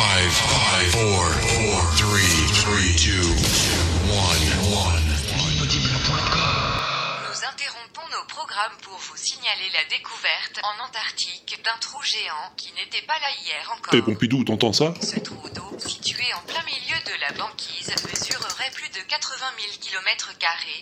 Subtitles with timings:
[0.00, 3.26] Five, five, four, four, three, three, two,
[4.08, 5.04] one, one.
[7.28, 12.72] Nous interrompons nos programmes pour vous signaler la découverte en Antarctique d'un trou géant qui
[12.72, 13.92] n'était pas là hier encore.
[13.94, 14.94] Eh Pompidou, t'entends ça?
[15.02, 15.59] Ce trou d'eau,
[16.02, 20.32] situé en plein milieu de la banquise, mesurerait plus de 80 000 km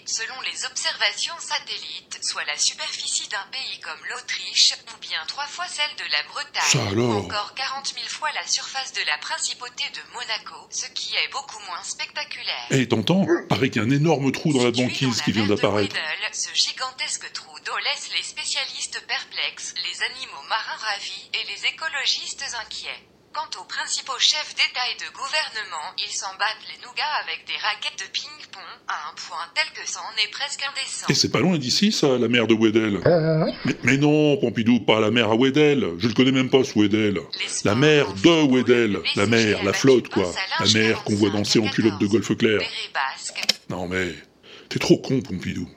[0.06, 5.66] selon les observations satellites, soit la superficie d'un pays comme l'Autriche, ou bien trois fois
[5.66, 10.12] celle de la Bretagne, ou encore 40 000 fois la surface de la principauté de
[10.14, 12.66] Monaco, ce qui est beaucoup moins spectaculaire.
[12.70, 13.26] Eh, t'entends?
[13.48, 15.96] Paraît qu'il y a un énorme trou dans la banquise dans qui vient d'apparaître.
[16.32, 22.44] Ce gigantesque trou d'eau laisse les spécialistes perplexes, les animaux marins ravis et les écologistes
[22.62, 23.02] inquiets.
[23.38, 27.54] Quant aux principaux chefs d'État et de gouvernement, ils s'en battent les nougats avec des
[27.62, 31.06] raquettes de ping-pong à un point tel que ça en est presque indécent.
[31.08, 32.98] Et c'est pas loin d'ici, ça, la mer de Weddell.
[33.64, 35.86] Mais, mais non, Pompidou, pas la mer à Weddell.
[35.98, 37.20] Je le connais même pas, ce Weddell.
[37.62, 38.98] La mer de Weddell.
[39.14, 40.34] La mer, la flotte, quoi.
[40.58, 42.60] La mer qu'on voit danser en culotte de golfe clair.
[43.70, 44.16] Non mais,
[44.68, 45.68] t'es trop con, Pompidou.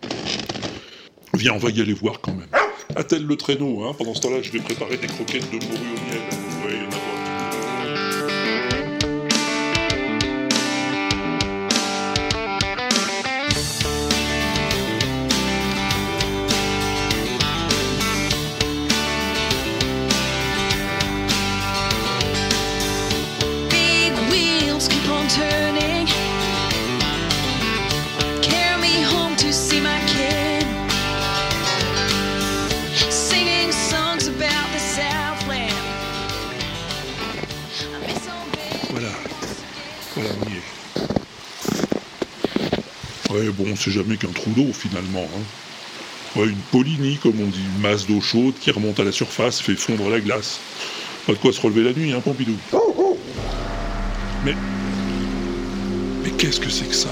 [1.35, 2.49] Viens, on va y aller voir quand même.
[2.95, 3.93] Attelle le traîneau, hein?
[3.95, 6.40] Pendant ce temps-là, je vais préparer des croquettes de morue au miel.
[43.31, 45.25] Ouais, bon, c'est jamais qu'un trou d'eau, finalement.
[45.33, 46.39] Hein.
[46.39, 49.61] Ouais, une polynie, comme on dit, une masse d'eau chaude qui remonte à la surface,
[49.61, 50.59] fait fondre la glace.
[51.25, 52.57] Pas de quoi se relever la nuit, hein, Pompidou
[54.43, 54.55] Mais...
[56.23, 57.09] Mais qu'est-ce que c'est que ça?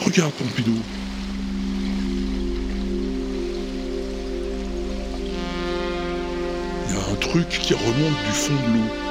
[0.00, 0.78] Regarde, Pompidou.
[6.88, 9.09] Il y a un truc qui remonte du fond de l'eau.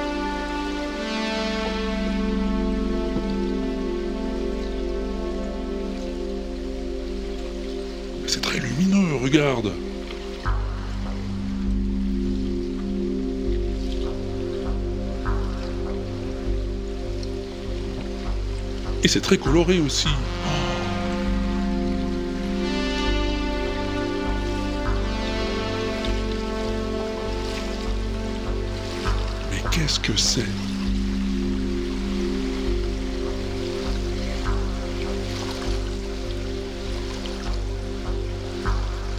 [19.04, 20.08] Et c'est très coloré aussi.
[29.52, 30.69] Mais qu'est-ce que c'est?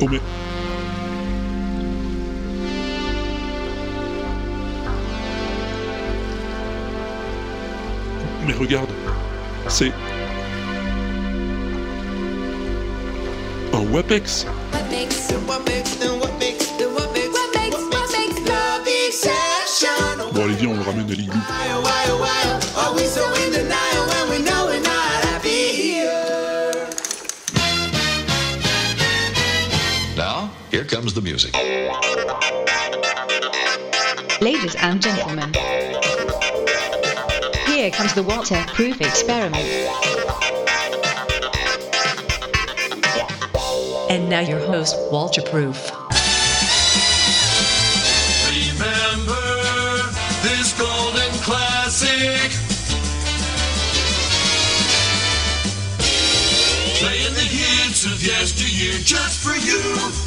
[0.02, 0.20] Oh mais...
[8.58, 8.90] Regarde,
[9.68, 9.92] c'est...
[13.72, 14.46] Un WAPEX?
[20.32, 21.38] Bon allez viens, on le ramène à l'igloo.
[31.20, 31.54] The music.
[34.40, 35.52] Ladies and gentlemen,
[37.66, 39.64] here comes the waterproof experiment.
[44.10, 45.90] And now your host, Walter Proof.
[48.48, 49.46] Remember
[50.42, 52.50] this golden classic.
[56.98, 60.19] Playing the hits of yesteryear just for you.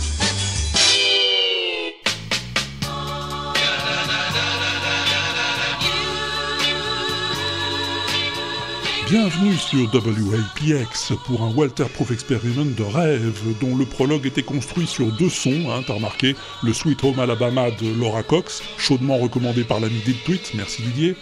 [9.44, 14.88] Bienvenue sur WAPX pour un Walter Proof Experiment de rêve dont le prologue était construit
[14.88, 19.66] sur deux sons, hein, t'as remarqué, le Sweet Home Alabama de Laura Cox, chaudement recommandé
[19.66, 21.18] par l'ami Tweet, merci Didier,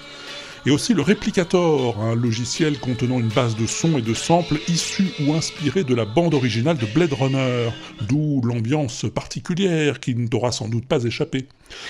[0.66, 5.10] et aussi le Replicator, un logiciel contenant une base de sons et de samples issus
[5.22, 7.70] ou inspirés de la bande originale de Blade Runner,
[8.08, 11.48] d'où l'ambiance particulière qui ne t'aura sans doute pas échappé.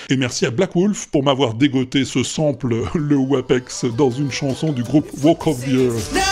[0.08, 4.72] Et merci à Black Wolf pour m'avoir dégoté ce sample, le WAPEX, dans une chanson
[4.72, 6.31] du groupe Walk of the Earth.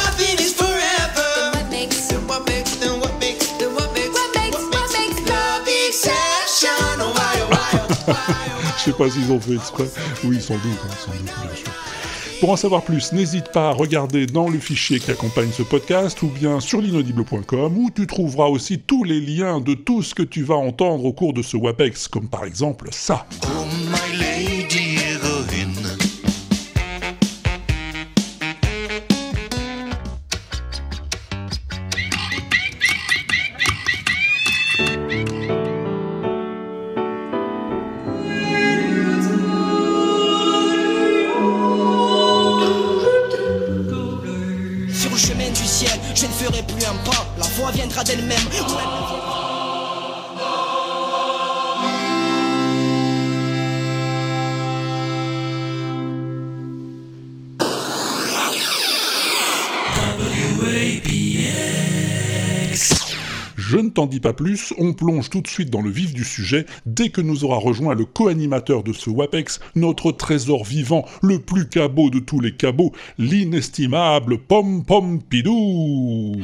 [8.79, 9.87] Je sais pas s'ils ont fait exprès.
[10.25, 11.73] Oui, sans doute, hein, sans doute, bien sûr.
[12.41, 16.23] Pour en savoir plus, n'hésite pas à regarder dans le fichier qui accompagne ce podcast
[16.23, 20.23] ou bien sur l'inaudible.com où tu trouveras aussi tous les liens de tout ce que
[20.23, 23.27] tu vas entendre au cours de ce WAPEX, comme par exemple ça.
[64.01, 67.11] T'en dis pas plus, on plonge tout de suite dans le vif du sujet dès
[67.11, 72.09] que nous aura rejoint le co-animateur de ce WAPEX, notre trésor vivant, le plus cabot
[72.09, 76.41] de tous les cabots, l'inestimable Pom Pom Pidou.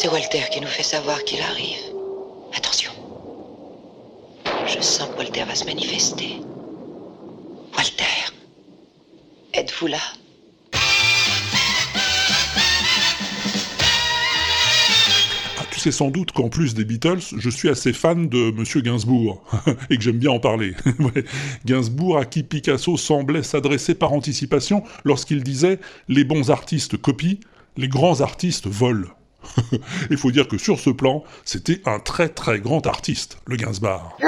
[0.00, 1.76] C'est Walter qui nous fait savoir qu'il arrive.
[2.56, 2.90] Attention.
[4.66, 6.40] Je sens que Walter va se manifester.
[7.76, 8.32] Walter,
[9.52, 9.98] êtes-vous là?
[15.58, 18.80] Ah, tu sais sans doute qu'en plus des Beatles, je suis assez fan de Monsieur
[18.80, 19.44] Gainsbourg,
[19.90, 20.72] et que j'aime bien en parler.
[21.66, 27.36] Gainsbourg à qui Picasso semblait s'adresser par anticipation lorsqu'il disait «Les bons artistes copient,
[27.76, 29.08] les grands artistes volent».
[30.10, 34.18] Il faut dire que sur ce plan, c'était un très très grand artiste, le Gainsbourg.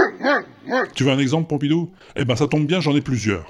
[0.94, 1.90] Tu veux un exemple, Pompidou?
[2.16, 3.44] Eh ben ça tombe bien, j'en ai plusieurs.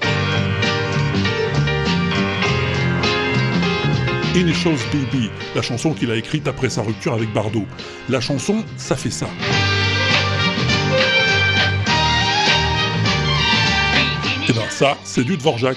[4.35, 7.67] Initials BB, la chanson qu'il a écrite après sa rupture avec Bardot.
[8.09, 9.27] La chanson, ça fait ça.
[14.49, 15.77] Et ben ça, c'est du Dvorak.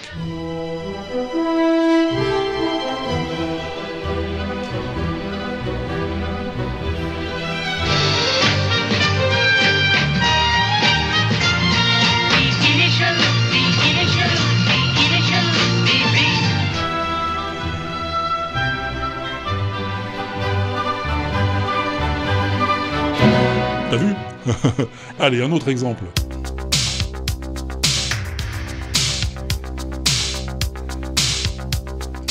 [25.19, 26.03] Allez, un autre exemple.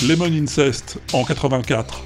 [0.07, 2.03] Lemon Incest en 84.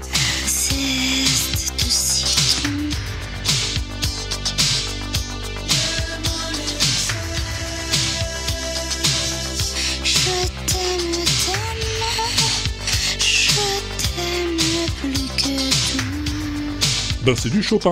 [10.03, 10.13] Je
[10.65, 12.29] t'aime tellement,
[13.19, 13.51] je
[13.97, 14.57] t'aime
[15.01, 15.53] plus que
[15.91, 16.05] tout.
[17.25, 17.91] Ben c'est du Chopin.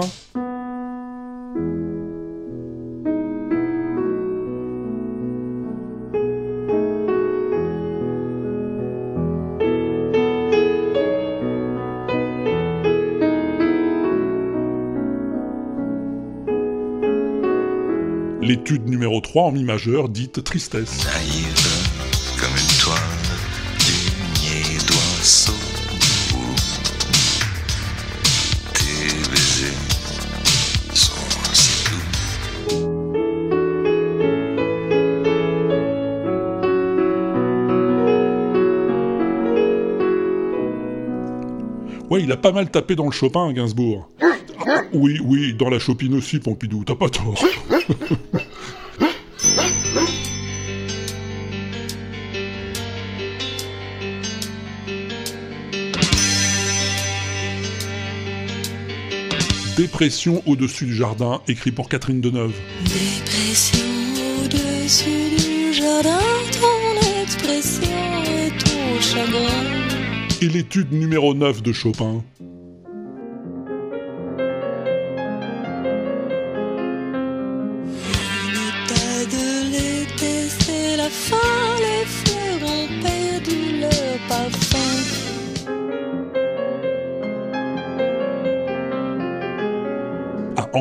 [19.58, 21.04] Mi majeur dite tristesse.
[21.06, 21.68] Naïve
[22.40, 23.00] comme une toile
[23.80, 25.54] d'unier d'oiseau.
[28.74, 29.74] Tes baisers
[30.94, 32.08] sont si doux.
[42.10, 44.08] Ouais, il a pas mal tapé dans le Chopin, Gainsbourg.
[44.94, 47.44] Oui, oui, dans la Chopine aussi, Pompidou, t'as pas tort.
[59.98, 62.54] Dépression au-dessus du jardin, écrit pour Catherine Deneuve.
[62.84, 63.80] Dépression
[64.44, 66.20] au-dessus du jardin,
[66.52, 67.90] ton expression
[68.24, 69.64] est ton chagrin.
[70.44, 72.24] Et l'étude numéro 9 de Chopin.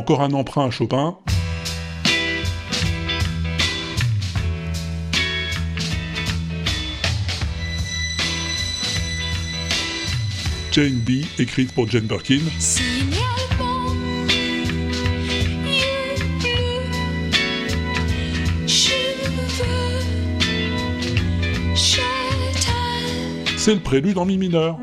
[0.07, 1.17] Encore un emprunt à Chopin.
[10.71, 12.39] Jane B, écrite pour Jane Birkin.
[23.57, 24.79] C'est le prélude en mi mineur.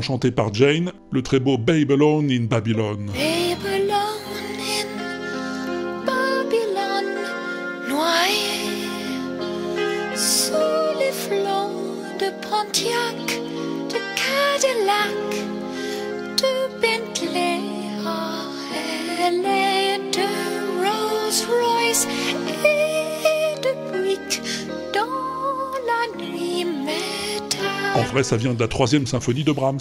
[0.00, 3.06] Chanté par Jane, le très beau Babylon in Babylon.
[3.08, 3.33] Babylon
[28.14, 29.80] vrai, ça vient de la troisième symphonie de Brahms.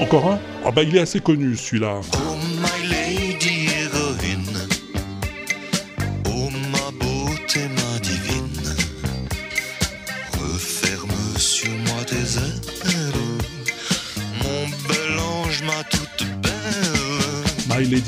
[0.00, 0.38] Encore un?
[0.64, 2.00] Ah bah il est assez connu celui-là.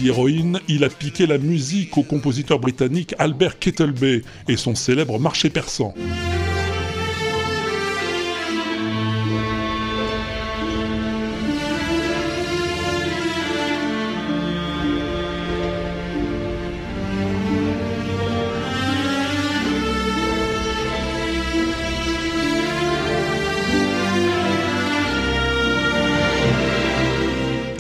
[0.09, 5.51] Heroine, il a piqué la musique au compositeur britannique Albert Kettleby et son célèbre marché
[5.51, 5.95] persan.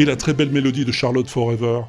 [0.01, 1.83] Et la très belle mélodie de Charlotte Forever.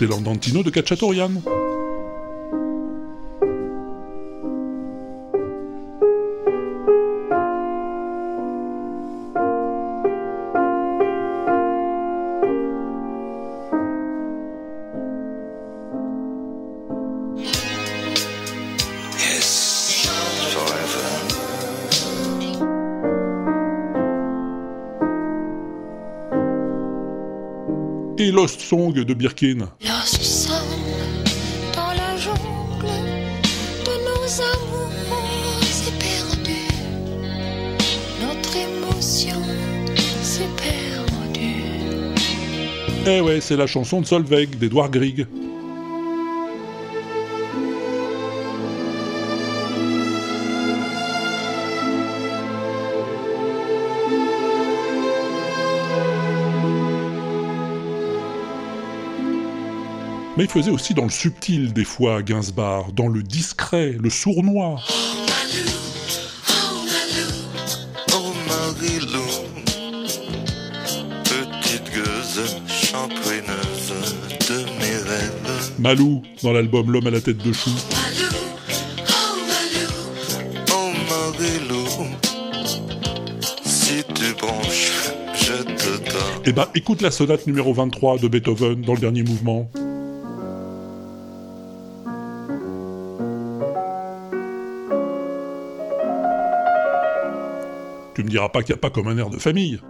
[0.00, 1.30] C'est l'Andantino de Cacciatorian.
[28.16, 29.68] Et Lost Song de Birkin.
[43.06, 45.26] Eh ouais, c'est la chanson de Solveig d'Edouard Grieg.
[60.36, 64.80] Mais il faisait aussi dans le subtil des fois, Gainsbourg, dans le discret, le sournois.
[75.80, 77.70] Malou, dans l'album L'homme à la tête de chou.
[86.44, 89.70] Eh ben, écoute la sonate numéro 23 de Beethoven dans le dernier mouvement.
[98.14, 99.80] Tu me diras pas qu'il n'y a pas comme un air de famille.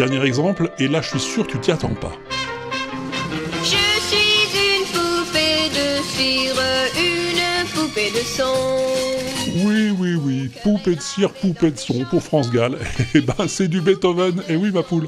[0.00, 2.12] Dernier exemple, et là je suis sûr que tu t'y attends pas.
[3.62, 6.56] Je suis une poupée de cire,
[6.96, 8.78] une poupée de son.
[9.62, 12.78] Oui, oui, oui, poupée de cire, poupée de son pour France Gall.
[13.14, 15.06] Eh ben c'est du Beethoven, et oui ma poule.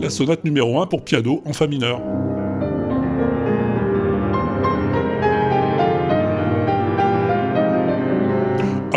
[0.00, 2.00] La sonate numéro 1 pour piano en fa mineur.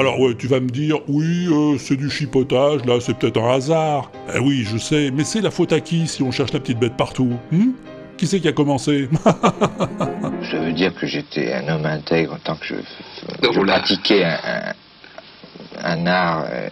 [0.02, 3.54] Alors ouais, tu vas me dire, oui, euh, c'est du chipotage, là, c'est peut-être un
[3.54, 4.12] hasard.
[4.34, 6.80] Eh oui, je sais, mais c'est la faute à qui si on cherche la petite
[6.80, 7.74] bête partout hmm?
[8.18, 9.08] Qui c'est qui a commencé?
[10.42, 12.76] Je veux dire que j'étais un homme intègre en tant que je,
[13.44, 14.74] je pratiquais un, un-
[15.84, 16.68] un art euh,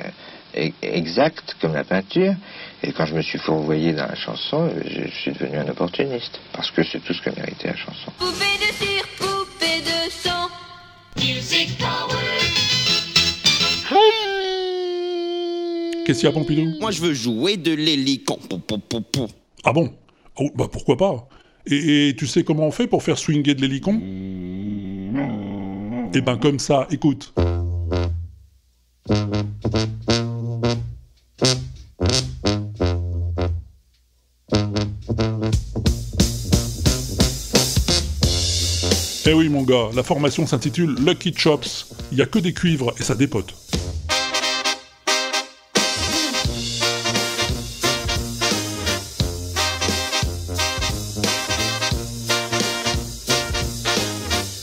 [0.58, 2.34] e- exact comme la peinture.
[2.82, 6.40] Et quand je me suis fourvoyé dans la chanson, je, je suis devenu un opportuniste.
[6.54, 8.12] Parce que c'est tout ce que méritait la chanson.
[8.18, 9.19] Poupée de
[16.10, 16.66] Qu'est-ce qu'il y a, Pompidou?
[16.80, 18.40] Moi, je veux jouer de l'hélicon.
[19.64, 19.94] Ah bon?
[20.40, 21.30] Oh, bah pourquoi pas?
[21.68, 24.02] Et, et tu sais comment on fait pour faire swinger de l'hélicon?
[26.16, 27.32] Eh ben comme ça, écoute.
[39.28, 41.94] Eh oui mon gars, la formation s'intitule Lucky Chops.
[42.12, 43.54] Il y a que des cuivres et ça dépote.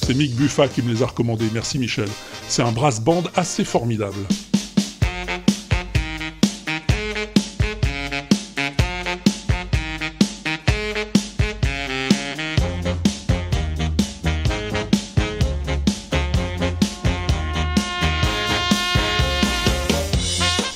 [0.07, 2.09] C'est Mick Buffa qui me les a recommandés, merci Michel.
[2.47, 4.15] C'est un brass band assez formidable.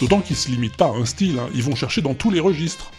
[0.00, 2.40] D'autant qu'ils se limitent pas à un style, hein, ils vont chercher dans tous les
[2.40, 2.90] registres.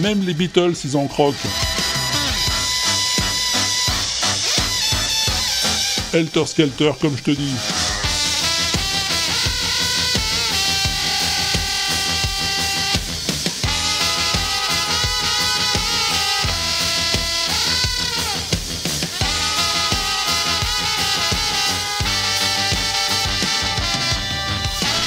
[0.00, 1.36] Même les Beatles, ils en croquent.
[6.14, 7.52] Helter Skelter, comme je te dis.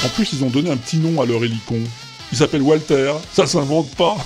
[0.04, 1.80] En plus, ils ont donné un petit nom à leur hélicon.
[2.34, 4.16] Il s'appelle Walter, ça s'invente pas.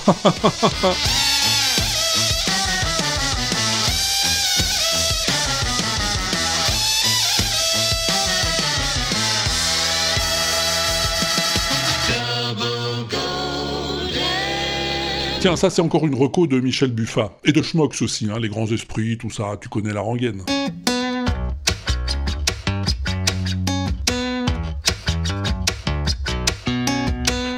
[15.40, 17.36] Tiens, ça c'est encore une reco de Michel Buffa.
[17.44, 20.42] Et de Schmox aussi, hein, les grands esprits, tout ça, tu connais la rengaine.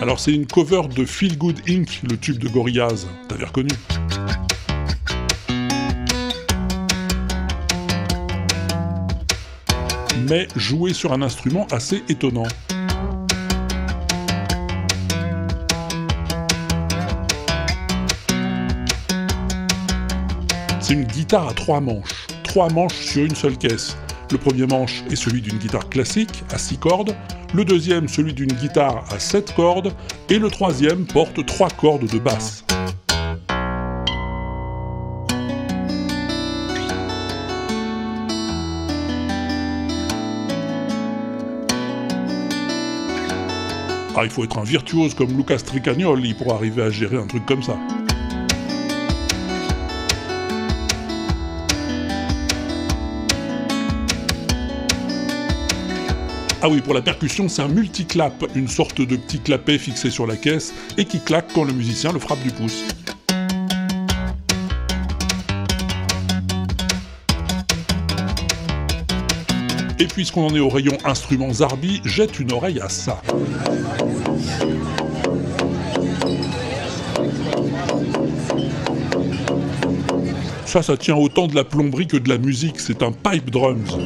[0.00, 3.68] Alors c'est une cover de Feel Good Inc., le tube de Gorillaz, t'avais reconnu.
[10.26, 12.46] Mais joué sur un instrument assez étonnant.
[20.80, 22.26] C'est une guitare à trois manches.
[22.42, 23.98] Trois manches sur une seule caisse.
[24.32, 27.16] Le premier manche est celui d'une guitare classique à six cordes,
[27.52, 29.92] le deuxième celui d'une guitare à sept cordes,
[30.28, 32.64] et le troisième porte trois cordes de basse.
[44.16, 47.46] Ah, il faut être un virtuose comme Lucas Tricagnoli pour arriver à gérer un truc
[47.46, 47.76] comme ça.
[56.62, 60.26] Ah oui, pour la percussion, c'est un multiclap, une sorte de petit clapet fixé sur
[60.26, 62.84] la caisse et qui claque quand le musicien le frappe du pouce.
[69.98, 73.22] Et puisqu'on en est au rayon instruments Zarbi, jette une oreille à ça.
[80.66, 83.96] Ça, ça tient autant de la plomberie que de la musique, c'est un pipe drums.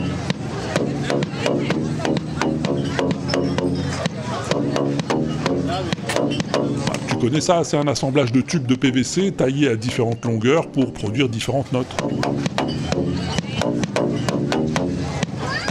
[7.25, 10.93] Tu connais ça, c'est un assemblage de tubes de PVC taillés à différentes longueurs pour
[10.93, 11.97] produire différentes notes.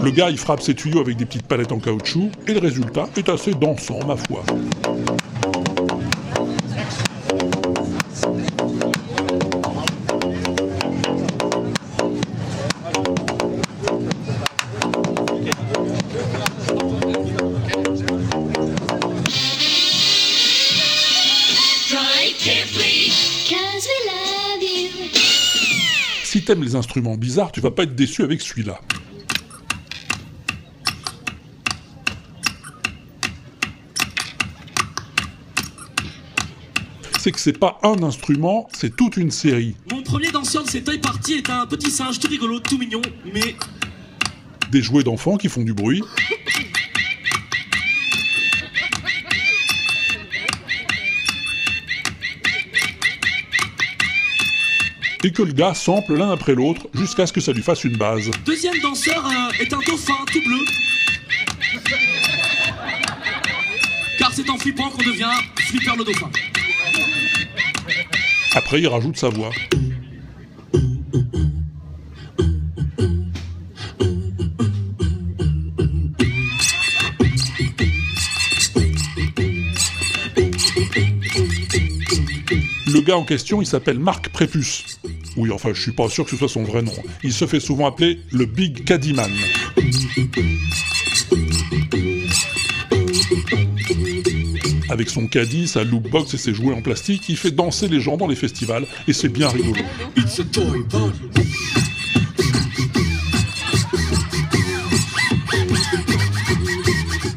[0.02, 3.08] Le gars, il frappe ses tuyaux avec des petites palettes en caoutchouc, et le résultat
[3.18, 4.44] est assez dansant, ma foi.
[26.84, 28.82] Instruments bizarres, tu vas pas être déçu avec celui-là.
[37.20, 39.78] C'est que c'est pas un instrument, c'est toute une série.
[39.90, 43.02] Mon premier danseur de cette taille partie est un petit singe tout rigolo, tout mignon,
[43.34, 43.56] mais
[44.72, 46.04] Des jouets d'enfants qui font du bruit.
[55.26, 57.96] Et que le gars sample l'un après l'autre jusqu'à ce que ça lui fasse une
[57.96, 58.30] base.
[58.46, 60.66] deuxième danseur euh, est un dauphin tout bleu.
[64.20, 66.30] Car c'est en flippant qu'on devient flipper le dauphin.
[68.54, 69.52] Après, il rajoute sa voix.
[82.88, 84.93] Le gars en question, il s'appelle Marc Prépuce.
[85.36, 86.94] Oui, enfin, je suis pas sûr que ce soit son vrai nom.
[87.24, 89.32] Il se fait souvent appeler le Big Caddyman.
[94.90, 98.16] Avec son caddie, sa lookbox et ses jouets en plastique, il fait danser les gens
[98.16, 99.82] dans les festivals, et c'est bien rigolo.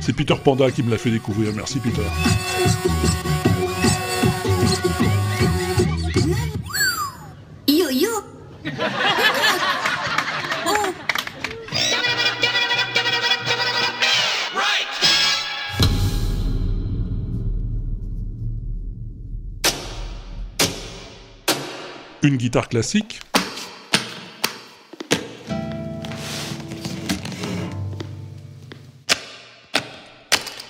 [0.00, 2.02] C'est Peter Panda qui me l'a fait découvrir, merci Peter.
[22.64, 23.21] Classique.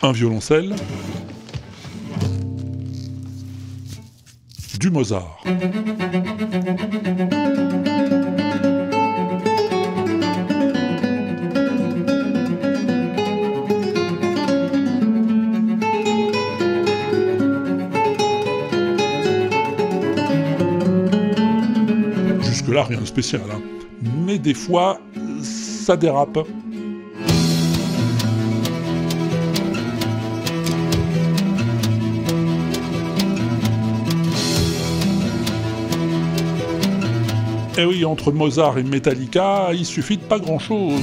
[0.02, 0.74] Un violoncelle.
[4.78, 5.42] Du Mozart.
[22.86, 23.42] Rien de spécial.
[23.52, 23.60] hein.
[24.24, 24.98] Mais des fois,
[25.42, 26.38] ça dérape.
[37.78, 41.02] Eh oui, entre Mozart et Metallica, il suffit de pas grand-chose.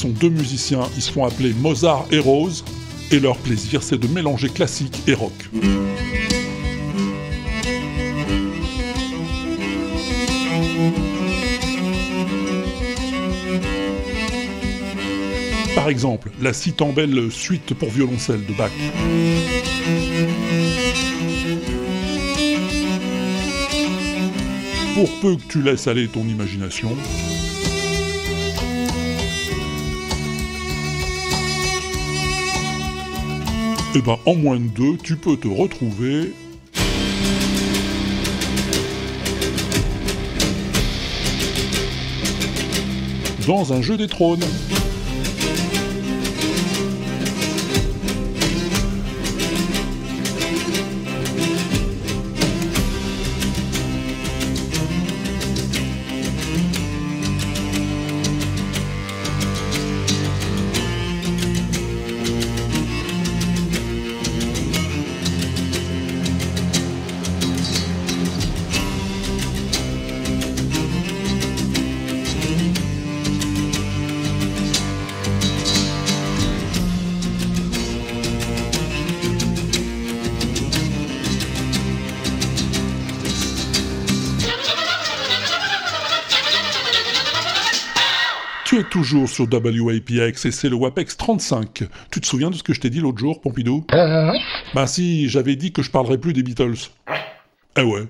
[0.00, 2.64] Sont deux musiciens, ils se font appeler Mozart et Rose,
[3.10, 5.32] et leur plaisir c'est de mélanger classique et rock.
[15.74, 18.70] Par exemple, la si tant belle suite pour violoncelle de Bach.
[24.94, 26.90] Pour peu que tu laisses aller ton imagination,
[33.94, 36.32] et ben en moins de deux, tu peux te retrouver
[43.46, 44.44] dans un jeu des trônes.
[89.30, 91.84] Toujours sur WAPX et c'est le WAPEX 35.
[92.10, 93.84] Tu te souviens de ce que je t'ai dit l'autre jour, Pompidou?
[94.74, 96.90] Bah si, j'avais dit que je parlerais plus des Beatles.
[97.76, 98.04] Eh ouais.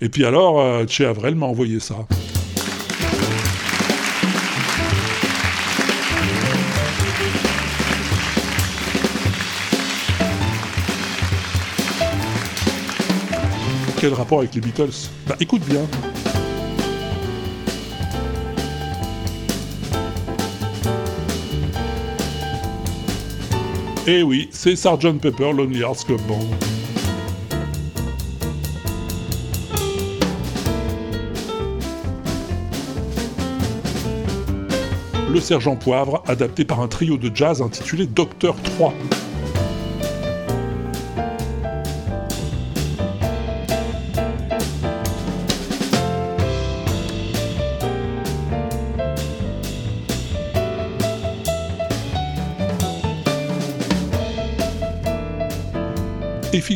[0.00, 1.96] Et puis alors, euh, Che Avrel m'a envoyé ça.
[13.98, 15.10] Quel rapport avec les Beatles?
[15.26, 15.82] Bah écoute bien.
[24.06, 26.38] Eh oui, c'est Sgt Pepper Lonely Hearts Club Band.
[35.30, 38.94] Le Sergent Poivre, adapté par un trio de jazz intitulé Docteur 3.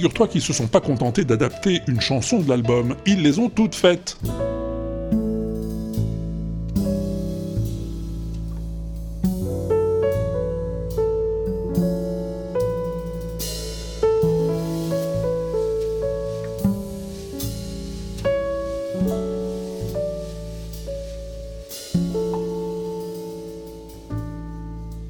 [0.05, 3.75] Figure-toi qu'ils se sont pas contentés d'adapter une chanson de l'album, ils les ont toutes
[3.75, 4.19] faites.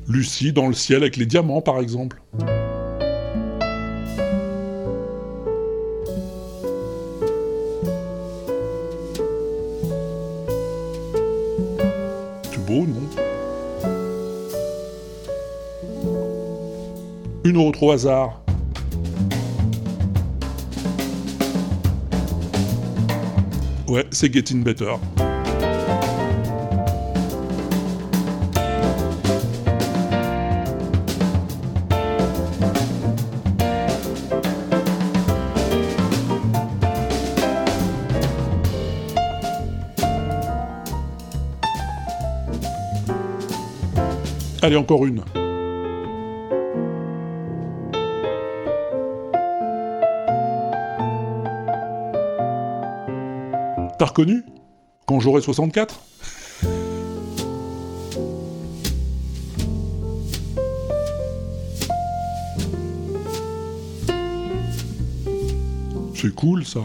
[0.07, 2.23] Lucie dans le ciel avec les diamants par exemple.
[17.85, 18.41] Au hasard.
[23.87, 24.95] Ouais, c'est Getting Better.
[44.63, 45.23] Allez, encore une.
[54.15, 54.45] Reconnu
[55.07, 56.01] Quand j'aurai 64
[66.15, 66.81] C'est cool ça.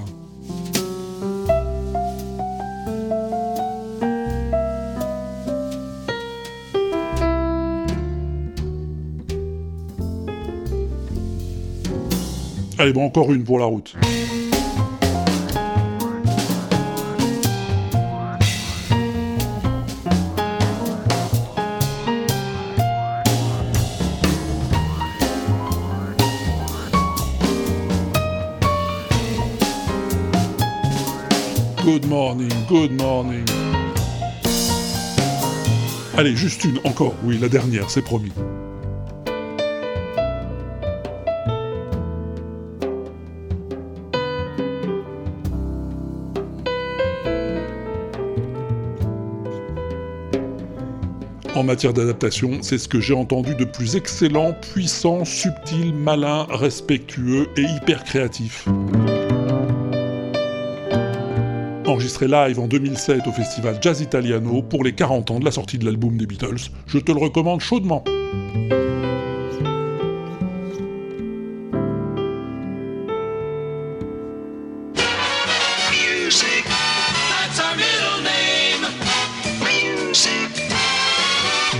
[12.77, 13.95] Allez, bon, encore une pour la route.
[31.91, 33.45] Good morning, good morning.
[36.15, 38.31] Allez, juste une, encore, oui, la dernière, c'est promis.
[51.55, 57.49] En matière d'adaptation, c'est ce que j'ai entendu de plus excellent, puissant, subtil, malin, respectueux
[57.57, 58.67] et hyper créatif.
[62.19, 65.77] Enregistré live en 2007 au festival Jazz Italiano pour les 40 ans de la sortie
[65.77, 68.03] de l'album des Beatles, je te le recommande chaudement.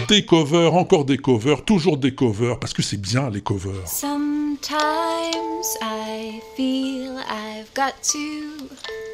[0.07, 3.87] Des covers, encore des covers, toujours des covers, parce que c'est bien les covers.
[3.87, 4.57] Sometimes
[5.81, 9.08] I feel I've got to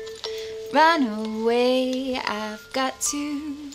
[0.75, 2.19] run away.
[2.27, 3.71] I've got to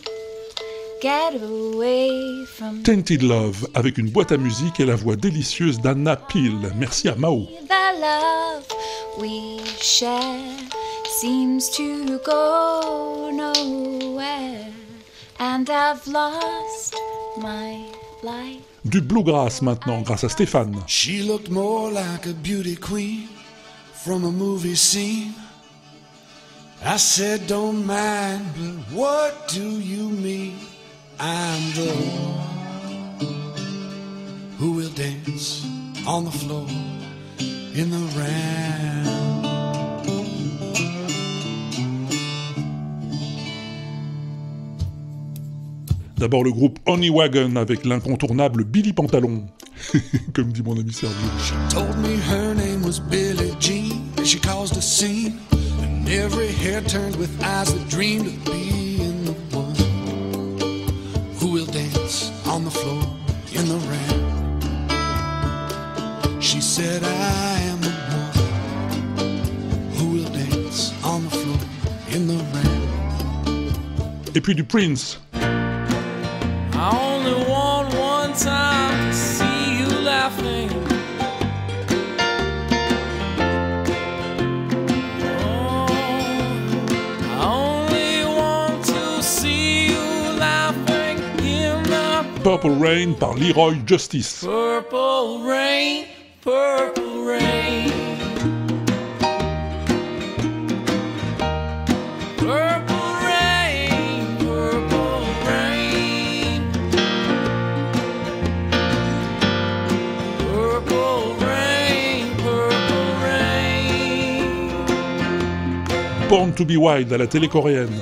[1.01, 6.15] get away from Tainted Love, avec une boîte à musique et la voix délicieuse d'Anna
[6.15, 6.71] Peel.
[6.77, 7.47] Merci à Mao.
[7.67, 8.67] the love
[9.19, 10.57] we share.
[11.19, 14.67] Seems to go nowhere,
[15.39, 16.95] and I've lost
[17.37, 17.83] my
[18.23, 18.61] life.
[18.85, 20.75] Du bluegrass maintenant, grâce à Stéphane.
[20.87, 23.27] She looked more like a beauty queen
[24.03, 25.33] from a movie scene.
[26.83, 30.57] I said, Don't mind, but what do you mean?
[31.19, 33.27] I'm the one
[34.57, 35.63] who will dance
[36.07, 36.65] on the floor
[37.75, 39.21] in the rain.
[46.17, 49.47] D'abord le groupe Honey Wagon avec l'incontournable Billy Pantalon.
[50.33, 51.15] Comme dit mon ami Sergio.
[51.69, 55.39] Told me her name was Billie Jean, and she caused a scene.
[56.11, 59.75] And every hair turned with eyes that dreamed of being the one
[61.35, 63.01] who will dance on the floor
[63.53, 64.19] in the rain.
[66.41, 69.39] She said, I am the one
[69.95, 71.59] who will dance on the floor
[72.09, 73.71] in the rain.
[74.35, 75.17] Et puis du Prince.
[75.33, 77.50] I only
[92.43, 94.39] Purple Rain par Leroy Justice.
[94.41, 96.05] Purple rain,
[96.43, 97.91] purple rain.
[102.37, 106.61] Purple rain, purple rain.
[110.39, 113.87] Purple rain, purple rain.
[116.27, 118.01] Born to be Wild à la télé coréenne.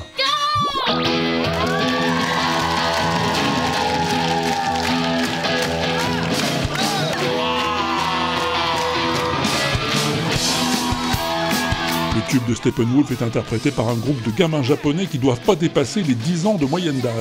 [12.29, 16.03] Tube de Steppenwolf est interprété par un groupe de gamins japonais qui doivent pas dépasser
[16.03, 17.13] les 10 ans de moyenne d'âge.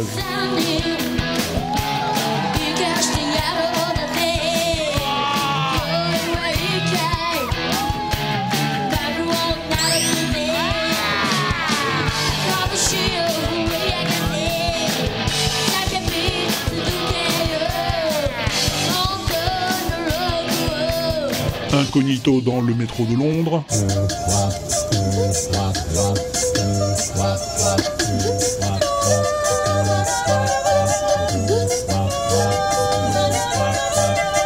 [21.72, 23.64] Incognito dans le métro de Londres.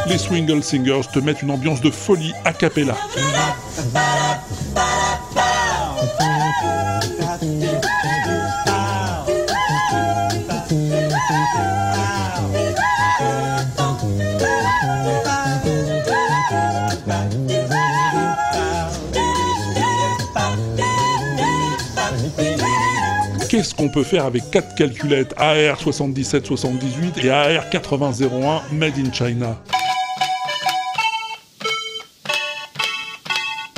[0.08, 2.96] Les Swingle Singers te mettent une ambiance de folie a cappella.
[23.88, 29.56] Peut faire avec quatre calculettes AR 7778 et AR 8001 Made in China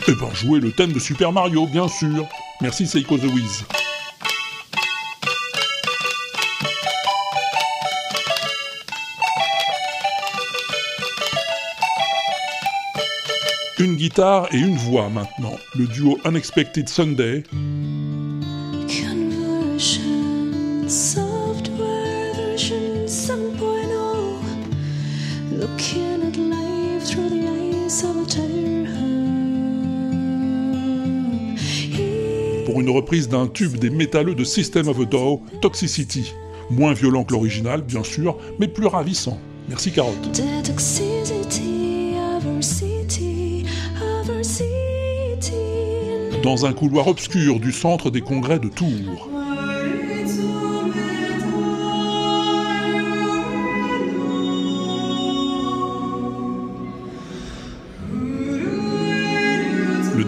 [0.07, 2.27] Eh ben jouer le thème de Super Mario, bien sûr.
[2.61, 3.65] Merci Seiko The Wiz.
[13.79, 15.57] Une guitare et une voix maintenant.
[15.75, 17.43] Le duo Unexpected Sunday.
[33.05, 36.33] Reprise d'un tube des métalleux de System of a Down, Toxicity.
[36.71, 39.39] Moins violent que l'original, bien sûr, mais plus ravissant.
[39.69, 40.41] Merci Carotte.
[46.43, 49.34] Dans un couloir obscur du centre des congrès de Tours.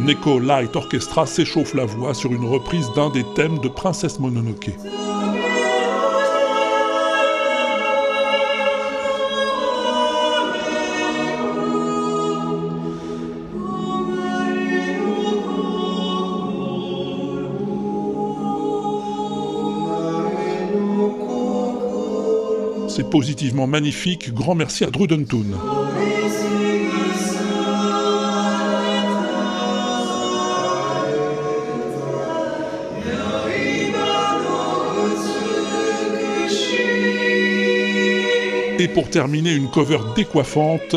[0.07, 4.71] Neko Light Orchestra s'échauffe la voix sur une reprise d'un des thèmes de Princesse Mononoke.
[22.88, 25.96] C'est positivement magnifique, grand merci à Drudentoon.
[38.87, 40.94] Et pour terminer, une cover décoiffante.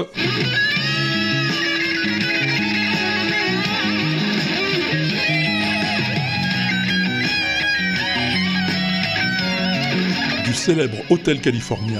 [10.45, 11.99] Du célèbre Hotel California.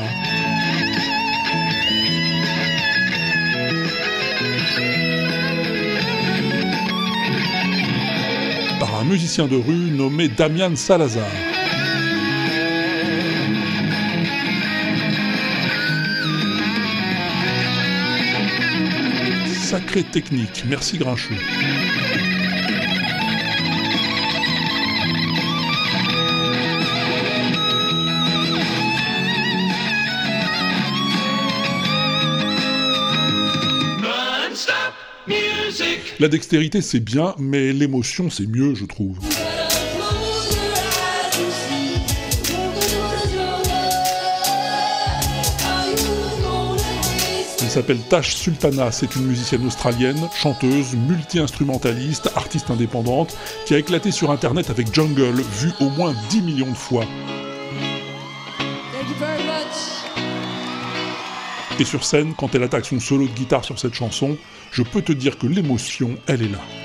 [8.80, 11.49] Par un musicien de rue nommé Damian Salazar.
[19.90, 21.34] Technique, merci Grincheux.
[36.20, 39.18] La dextérité c'est bien, mais l'émotion c'est mieux, je trouve.
[47.70, 54.10] Elle s'appelle Tash Sultana, c'est une musicienne australienne, chanteuse, multi-instrumentaliste, artiste indépendante, qui a éclaté
[54.10, 57.06] sur internet avec Jungle, vu au moins 10 millions de fois.
[61.80, 64.36] Et sur scène, quand elle attaque son solo de guitare sur cette chanson,
[64.72, 66.79] je peux te dire que l'émotion, elle est là.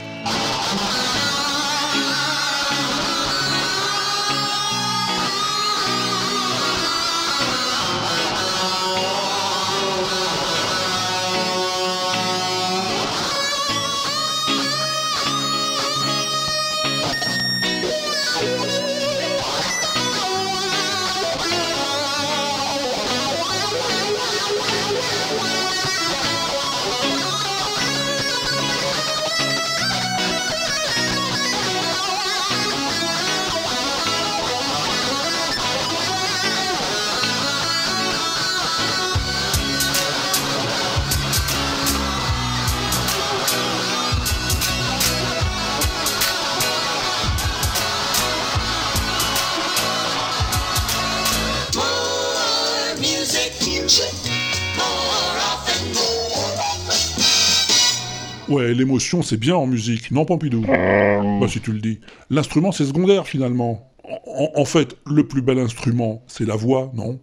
[58.98, 62.00] C'est bien en musique, non Pompidou Bah si tu le dis.
[62.30, 63.90] L'instrument c'est secondaire finalement.
[64.26, 67.18] En, fait, le plus bel instrument, c'est la voix, non?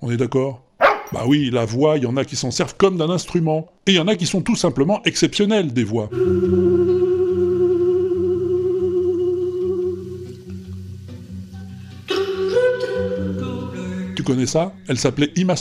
[0.00, 0.62] On est d'accord?
[1.12, 3.68] Bah oui, la voix, il y en a qui s'en servent comme d'un instrument.
[3.86, 6.10] Et il y en a qui sont tout simplement exceptionnels des voix.
[14.16, 14.72] Tu connais ça?
[14.88, 15.54] Elle s'appelait Ima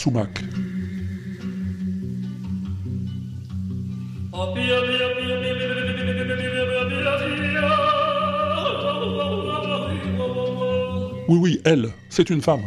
[11.28, 12.62] Oui, oui, elle, c'est une femme.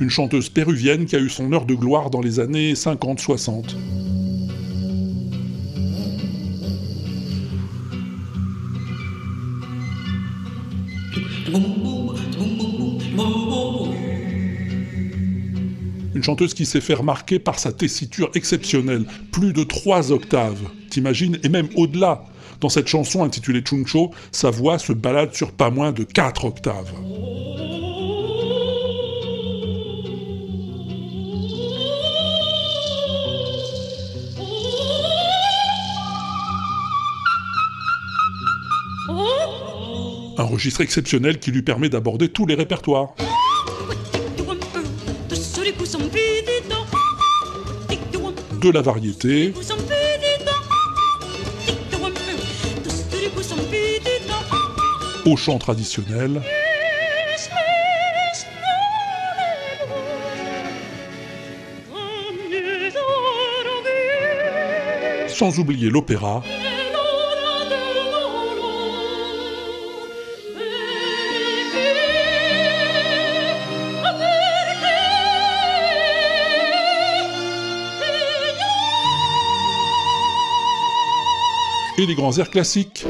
[0.00, 3.74] Une chanteuse péruvienne qui a eu son heure de gloire dans les années 50-60.
[16.14, 21.38] Une chanteuse qui s'est fait remarquer par sa tessiture exceptionnelle, plus de trois octaves, t'imagines,
[21.42, 22.24] et même au-delà.
[22.60, 26.92] Dans cette chanson intitulée Chuncho, sa voix se balade sur pas moins de quatre octaves.
[40.38, 43.14] Un registre exceptionnel qui lui permet d'aborder tous les répertoires.
[48.60, 49.52] De la variété,
[55.26, 56.40] au chant traditionnel,
[65.28, 66.42] sans oublier l'opéra,
[81.98, 83.06] et les grands airs classiques.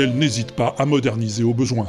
[0.00, 1.86] Qu'elle n'hésite pas à moderniser au besoin.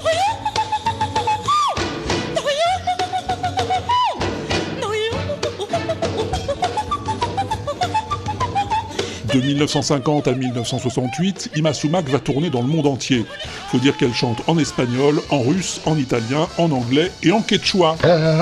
[9.33, 13.25] De 1950 à 1968, Ima Sumac va tourner dans le monde entier.
[13.69, 17.95] Faut dire qu'elle chante en espagnol, en russe, en italien, en anglais et en quechua.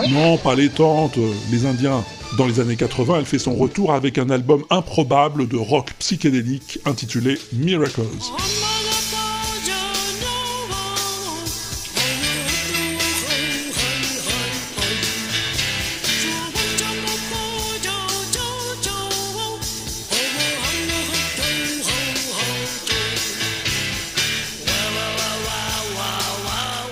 [0.10, 1.20] Non, pas les tantes,
[1.52, 2.04] les indiens.
[2.40, 6.80] Dans les années 80, elle fait son retour avec un album improbable de rock psychédélique
[6.86, 8.02] intitulé Miracles.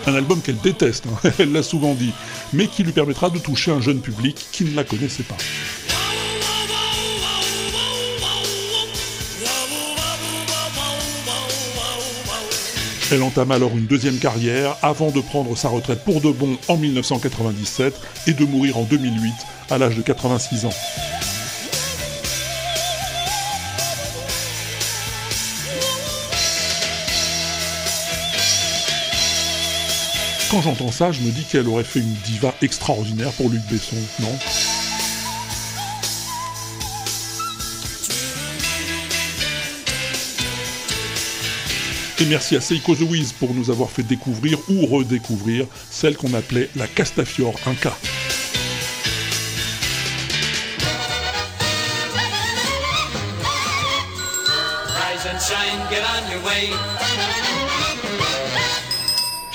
[0.08, 2.14] Un album qu'elle déteste, hein, elle l'a souvent dit,
[2.54, 5.36] mais qui lui permettra de toucher un jeune public qui ne la connaissait pas.
[13.12, 16.78] Elle entame alors une deuxième carrière avant de prendre sa retraite pour de bon en
[16.78, 17.94] 1997
[18.28, 19.34] et de mourir en 2008
[19.70, 20.74] à l'âge de 86 ans.
[30.58, 33.96] Quand j'entends ça, je me dis qu'elle aurait fait une diva extraordinaire pour Luc Besson,
[34.20, 34.36] non?
[42.20, 46.72] Et merci à Seiko The pour nous avoir fait découvrir ou redécouvrir celle qu'on appelait
[46.76, 47.96] la Castafiore Inca.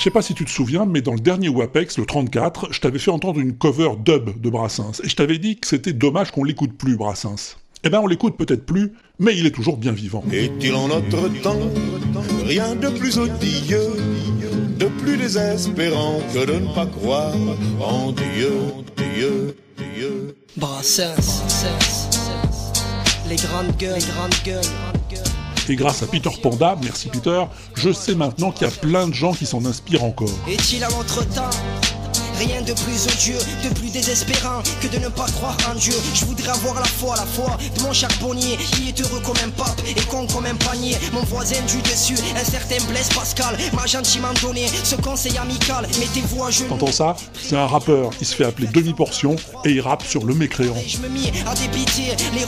[0.03, 2.81] Je sais pas si tu te souviens, mais dans le dernier WAPEX, le 34, je
[2.81, 6.31] t'avais fait entendre une cover dub de Brassens, et je t'avais dit que c'était dommage
[6.31, 7.55] qu'on l'écoute plus, Brassens.
[7.85, 10.21] Eh ben on l'écoute peut-être plus, mais il est toujours bien vivant.
[10.29, 11.55] Est-il en notre temps
[12.45, 13.93] rien de plus odieux,
[14.77, 17.37] de plus désespérant que de ne pas croire
[17.79, 18.51] en Dieu,
[18.97, 19.55] Dieu,
[19.95, 20.35] Dieu?
[20.57, 21.45] Brassens,
[23.29, 25.02] les grandes gueules, les grandes gueules.
[25.69, 27.43] Et grâce à Peter Panda, merci Peter,
[27.73, 30.29] je sais maintenant qu'il y a plein de gens qui s'en inspirent encore.
[30.47, 30.89] Est-il à
[32.39, 35.93] Rien de plus odieux, de plus désespérant que de ne pas croire en Dieu.
[36.13, 39.49] Je voudrais avoir la foi, la foi de mon charbonnier qui est heureux comme un
[39.49, 40.97] pape et con comme un panier.
[41.13, 45.87] Mon voisin du dessus, un certain Blaise Pascal, m'a gentiment donné ce conseil amical.
[45.99, 46.69] Mettez-vous à genoux.
[46.69, 47.15] T'entends ça?
[47.41, 50.75] C'est un rappeur, il se fait appeler demi-portion et il rappe sur le mécréant.
[50.87, 52.43] Je me mis à les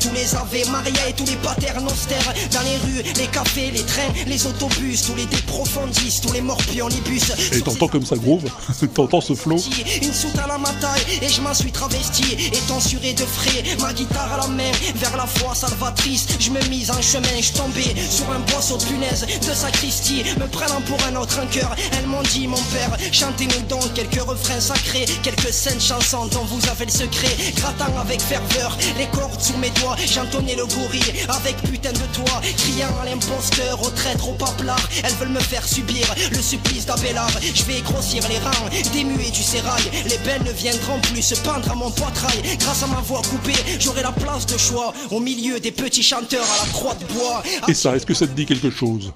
[0.00, 1.36] tous les Ave Maria et tous les.
[1.40, 7.32] Dans les rues, les cafés, les trains, les autobus, tous les déprofondistes, tous les morpionibus.
[7.52, 8.44] Et t'entends comme ça groove?
[8.88, 12.48] T'entends ce Une soute à la mataille et je m'en suis travesti.
[12.52, 14.70] Étant suré de frais, ma guitare à la main.
[14.94, 17.28] Vers la foi salvatrice, je me mise en chemin.
[17.40, 20.24] Je tombais sur un boisseau de punaise de sacristie.
[20.38, 24.22] Me prenant pour un autre en cœur Elles m'ont dit mon père, chantez-nous donc quelques
[24.22, 27.36] refrains sacrés Quelques saintes chansons dont vous avez le secret.
[27.56, 32.40] Grattant avec ferveur les cordes sous mes doigts J'entonnais le gorille avec putain de toi
[32.56, 34.88] Criant à l'imposteur, au traître, au paplard.
[35.04, 37.30] Elles veulent me faire subir le supplice d'Abélard.
[37.54, 41.34] Je vais grossir les rangs des muets du sérail Les belles ne viendront plus se
[41.36, 42.40] pendre à mon poitrail.
[42.58, 46.44] Grâce à ma voix coupée, j'aurai la place de choix Au milieu des petits chanteurs
[46.44, 47.42] à la croix de bois.
[47.68, 49.12] Et ça, est-ce que ça te dit quelque chose?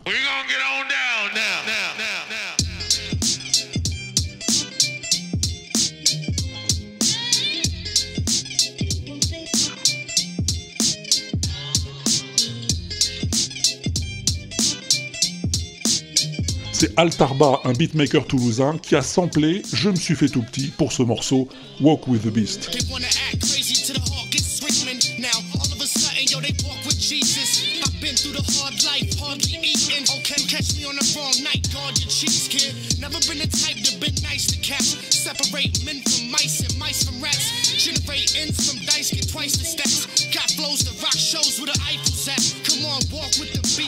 [16.84, 20.92] C'est Altarba, un beatmaker toulousain, qui a samplé Je me suis fait tout petit pour
[20.92, 21.48] ce morceau
[21.80, 22.68] Walk with the Beast.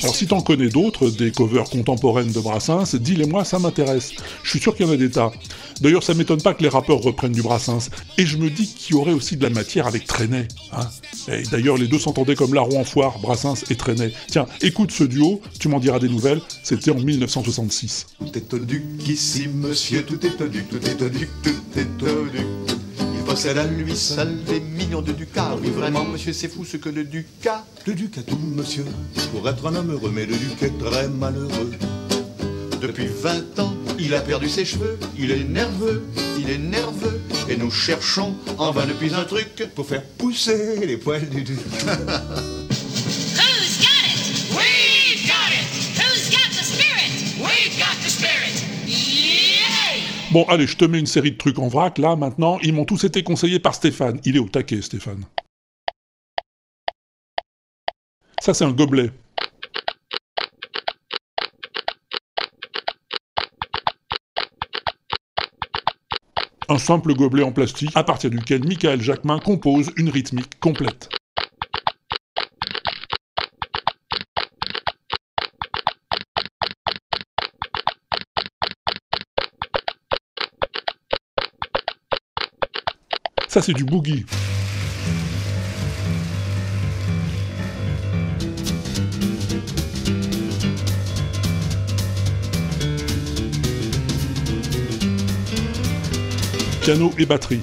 [0.06, 4.12] Alors si t'en connais d'autres, des covers contemporaines de Brassens, dis-les-moi, ça m'intéresse.
[4.44, 5.32] Je suis sûr qu'il y en a des tas.
[5.80, 7.90] D'ailleurs, ça m'étonne pas que les rappeurs reprennent du Brassens.
[8.16, 10.46] Et je me dis qu'il y aurait aussi de la matière avec Trenet.
[10.70, 10.86] Hein
[11.26, 14.12] et d'ailleurs, les deux s'entendaient comme la roue en foire, Brassens et Trenet.
[14.28, 18.06] Tiens, écoute ce duo, tu m'en diras des nouvelles, c'était en 1966.
[18.20, 22.85] Tout est duc ici, monsieur, tout est duc, tout est duc, tout est duc.
[23.26, 25.56] Possède à lui seul des millions de ducats.
[25.60, 27.64] Oui, vraiment, monsieur, c'est fou ce que le ducat.
[27.84, 28.84] Le duc a tout, monsieur,
[29.32, 31.72] pour être un homme heureux, mais le duc est très malheureux.
[32.80, 36.04] Depuis 20 ans, il a perdu ses cheveux, il est nerveux,
[36.38, 40.96] il est nerveux, et nous cherchons en vain depuis un truc pour faire pousser les
[40.96, 41.58] poils du duc.
[50.36, 52.58] Bon, allez, je te mets une série de trucs en vrac, là, maintenant.
[52.62, 54.20] Ils m'ont tous été conseillés par Stéphane.
[54.26, 55.24] Il est au taquet, Stéphane.
[58.42, 59.10] Ça, c'est un gobelet.
[66.68, 71.15] Un simple gobelet en plastique à partir duquel Michael Jacquemin compose une rythmique complète.
[83.56, 84.26] Ça, c'est du boogie.
[96.82, 97.62] Piano et batterie.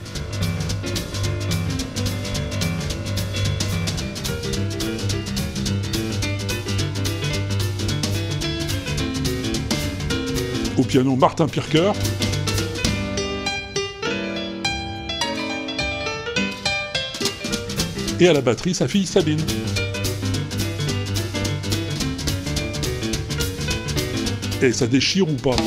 [10.76, 11.92] Au piano, Martin Pirker.
[18.24, 19.42] Et à la batterie, sa fille Sabine.
[24.62, 25.58] Et ça déchire ou pas?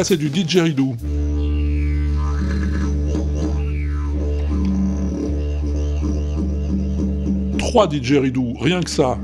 [0.00, 0.96] Ça, c'est du didgeridoo.
[7.58, 9.18] Trois didgeridoo, rien que ça.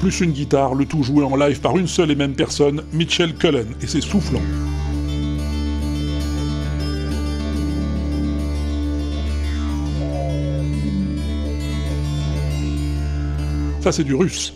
[0.00, 3.32] Plus une guitare, le tout joué en live par une seule et même personne, Mitchell
[3.36, 4.42] Cullen, et c'est soufflant.
[13.80, 14.52] Ça, c'est du russe.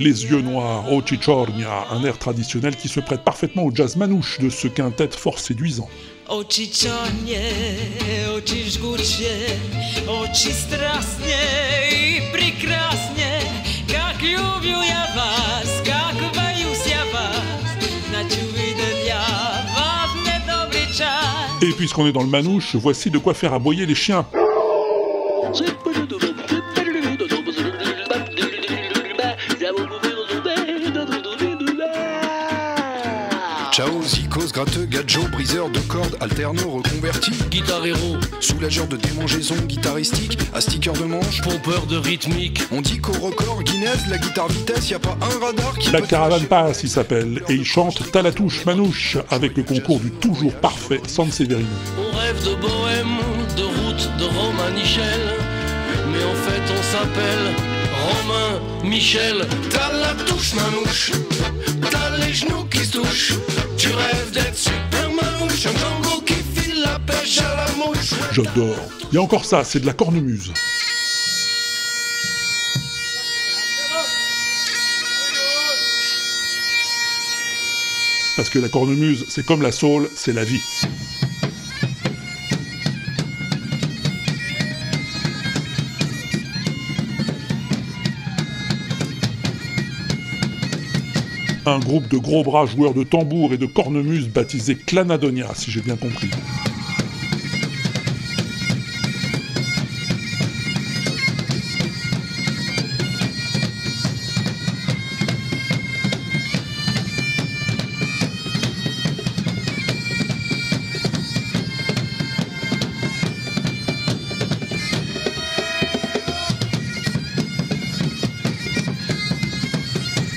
[0.00, 4.38] Les yeux noirs, Ochi Chornia, un air traditionnel qui se prête parfaitement au jazz manouche
[4.40, 5.90] de ce quintet fort séduisant.
[6.30, 6.88] I ja
[7.26, 7.42] ja
[20.94, 21.10] ja
[21.60, 24.24] Et puisqu'on est dans le manouche, voici de quoi faire aboyer les chiens.
[34.64, 41.04] Gratteux, gadjo, briseur de cordes, alterno, reconverti, Guitare héros, soulageur de démangeaison guitaristique, astiqueur de
[41.04, 42.60] manche, pompeur de rythmique.
[42.70, 46.00] On dit qu'au record Guinness, la guitare vitesse, y a pas un radar qui La
[46.00, 50.52] peut caravane passe, il s'appelle, et il chante Talatouche Manouche avec le concours du toujours
[50.52, 51.66] parfait Sanseverino.
[51.98, 53.16] On rêve de bohème,
[53.56, 55.20] de route, de Romain Michel.
[56.12, 57.54] Mais en fait, on s'appelle
[58.04, 59.46] Romain Michel.
[59.70, 61.12] T'as la touche manouche,
[61.90, 63.34] t'as les genoux qui se touchent.
[63.80, 68.10] Tu rêves d'être super manouche, un Django qui file la pêche à la mouche.
[68.30, 68.76] J'adore.
[69.10, 70.52] Il y a encore ça, c'est de la cornemuse.
[78.36, 80.60] Parce que la cornemuse, c'est comme la saule, c'est la vie.
[91.66, 95.82] Un groupe de gros bras joueurs de tambour et de cornemuse baptisé Clanadonia, si j'ai
[95.82, 96.30] bien compris.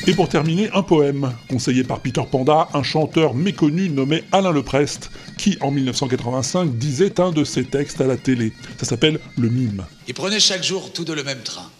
[0.05, 5.09] Et pour terminer, un poème, conseillé par Peter Panda, un chanteur méconnu nommé Alain Leprest,
[5.37, 8.51] qui en 1985 disait un de ses textes à la télé.
[8.77, 9.85] Ça s'appelle Le Mime.
[10.09, 11.71] Ils prenaient chaque jour tous deux le même train.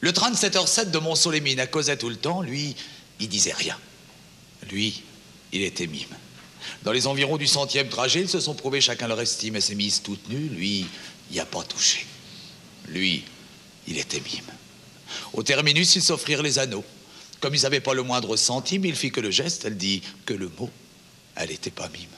[0.00, 2.74] Le train de 7h07 de Mont-Solémine à causait tout le temps, lui,
[3.20, 3.76] il disait rien.
[4.68, 5.04] Lui,
[5.52, 6.16] il était mime.
[6.82, 9.76] Dans les environs du centième trajet, ils se sont prouvés chacun leur estime et s'est
[9.76, 10.48] mise toute nue.
[10.48, 10.86] Lui,
[11.30, 12.06] il n'y a pas touché.
[12.88, 13.22] Lui,
[13.86, 14.52] il était mime.
[15.32, 16.84] Au terminus, ils s'offrirent les anneaux.
[17.40, 20.34] Comme ils n'avaient pas le moindre centime, il fit que le geste, elle dit que
[20.34, 20.70] le mot.
[21.36, 22.08] Elle n'était pas mime.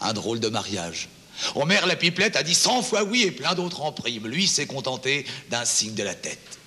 [0.00, 1.08] Un drôle de mariage.
[1.54, 4.28] Homer la pipelette a dit cent fois oui et plein d'autres en prime.
[4.28, 6.58] Lui s'est contenté d'un signe de la tête.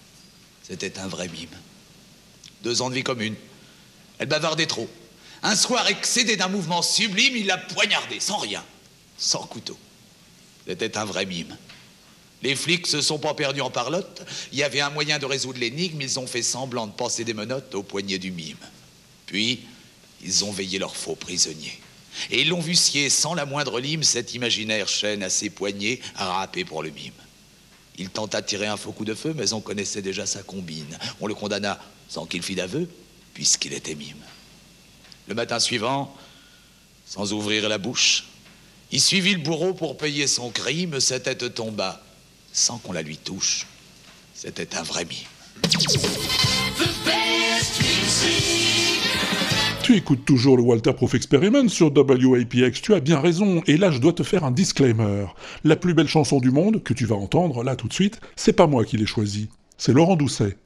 [0.63, 1.55] C'était un vrai mime.
[2.63, 3.35] Deux ans de vie commune.
[4.17, 4.89] Elle bavardait trop.
[5.41, 8.63] Un soir, excédé d'un mouvement sublime, il l'a poignardée, sans rien,
[9.17, 9.77] sans couteau.
[10.65, 11.57] C'était un vrai mime.
[12.43, 14.21] Les flics se sont pas perdus en parlotte.
[14.51, 16.01] Il y avait un moyen de résoudre l'énigme.
[16.01, 18.57] Ils ont fait semblant de passer des menottes au poignet du mime.
[19.25, 19.61] Puis,
[20.21, 21.79] ils ont veillé leur faux prisonnier.
[22.29, 26.01] Et ils l'ont vu scier sans la moindre lime cette imaginaire chaîne à ses poignets
[26.15, 27.13] à râper pour le mime.
[27.97, 30.97] Il tenta de tirer un faux coup de feu, mais on connaissait déjà sa combine.
[31.21, 31.79] On le condamna
[32.09, 32.89] sans qu'il fît d'aveu,
[33.33, 34.21] puisqu'il était mime.
[35.27, 36.13] Le matin suivant,
[37.05, 38.25] sans ouvrir la bouche,
[38.91, 40.99] il suivit le bourreau pour payer son crime.
[40.99, 42.02] Sa tête tomba
[42.53, 43.67] sans qu'on la lui touche.
[44.33, 45.17] C'était un vrai mime.
[49.83, 53.91] Tu écoutes toujours le Walter Proof Experiment sur WAPX, tu as bien raison, et là
[53.91, 55.25] je dois te faire un disclaimer.
[55.65, 58.53] La plus belle chanson du monde, que tu vas entendre là tout de suite, c'est
[58.53, 60.57] pas moi qui l'ai choisie, c'est Laurent Doucet.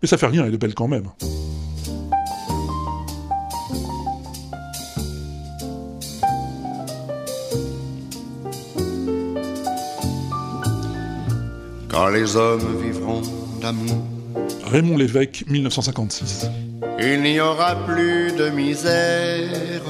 [0.00, 1.10] Mais ça fait rien, elle est belle quand même.
[11.92, 13.20] Quand les hommes vivront
[13.60, 14.02] d'amour,
[14.64, 16.46] Raymond Lévesque, 1956.
[16.98, 19.82] il n'y aura plus de misère.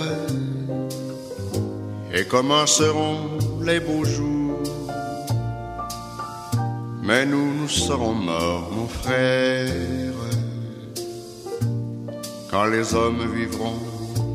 [2.13, 4.59] Et commenceront les beaux jours?
[7.05, 9.71] Mais nous, nous serons morts, mon frère.
[12.51, 13.79] Quand les hommes vivront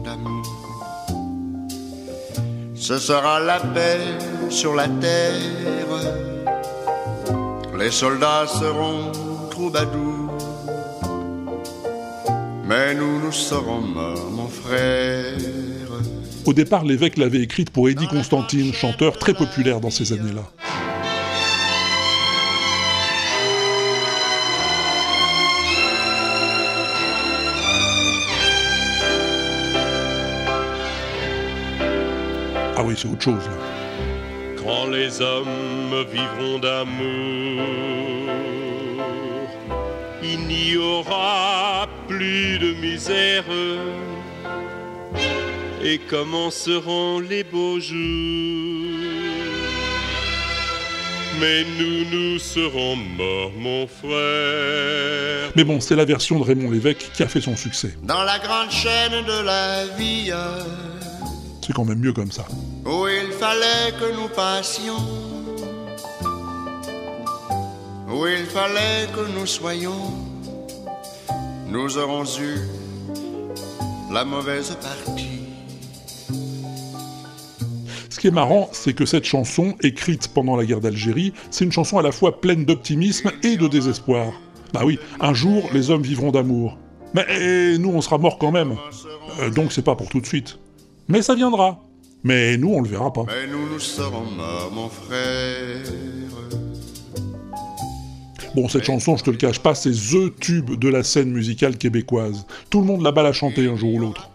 [0.06, 0.46] d'amour,
[2.76, 4.00] ce sera la paix
[4.50, 6.37] sur la terre.
[7.78, 9.12] Les soldats seront
[9.52, 10.36] troubadours,
[12.66, 15.38] Mais nous, nous serons morts, mon frère.
[16.46, 20.42] Au départ, l'évêque l'avait écrite pour Eddie Constantine, chanteur très populaire dans ces années-là.
[32.76, 33.87] Ah oui, c'est autre chose là.
[34.88, 37.66] Quand les hommes vivront d'amour,
[40.24, 43.44] il n'y aura plus de misère
[45.84, 47.98] et commenceront les beaux jours?
[51.42, 55.52] Mais nous, nous serons morts, mon frère.
[55.58, 57.94] Mais bon, c'est la version de Raymond Lévesque qui a fait son succès.
[58.04, 60.32] Dans la grande chaîne de la vie,
[61.62, 62.46] C'est quand même mieux comme ça.
[62.88, 65.04] Où il fallait que nous passions,
[68.10, 70.14] où il fallait que nous soyons,
[71.68, 72.60] nous aurons eu
[74.12, 75.42] la mauvaise partie.
[78.10, 81.74] Ce qui est marrant, c'est que cette chanson, écrite pendant la guerre d'Algérie, c'est une
[81.74, 84.32] chanson à la fois pleine d'optimisme et de désespoir.
[84.74, 86.78] Bah oui, un jour, les hommes vivront d'amour.
[87.14, 88.76] Mais nous, on sera morts quand même.
[89.40, 90.58] Euh, donc c'est pas pour tout de suite.
[91.08, 91.80] Mais ça viendra.
[92.28, 93.24] Mais nous, on le verra pas.
[93.26, 95.80] Mais nous, nous serons morts, mon frère.
[98.54, 101.78] Bon, cette chanson, je te le cache pas, c'est THE tube de la scène musicale
[101.78, 102.46] québécoise.
[102.70, 104.30] Tout le monde là-bas l'a chanté un jour ou l'autre.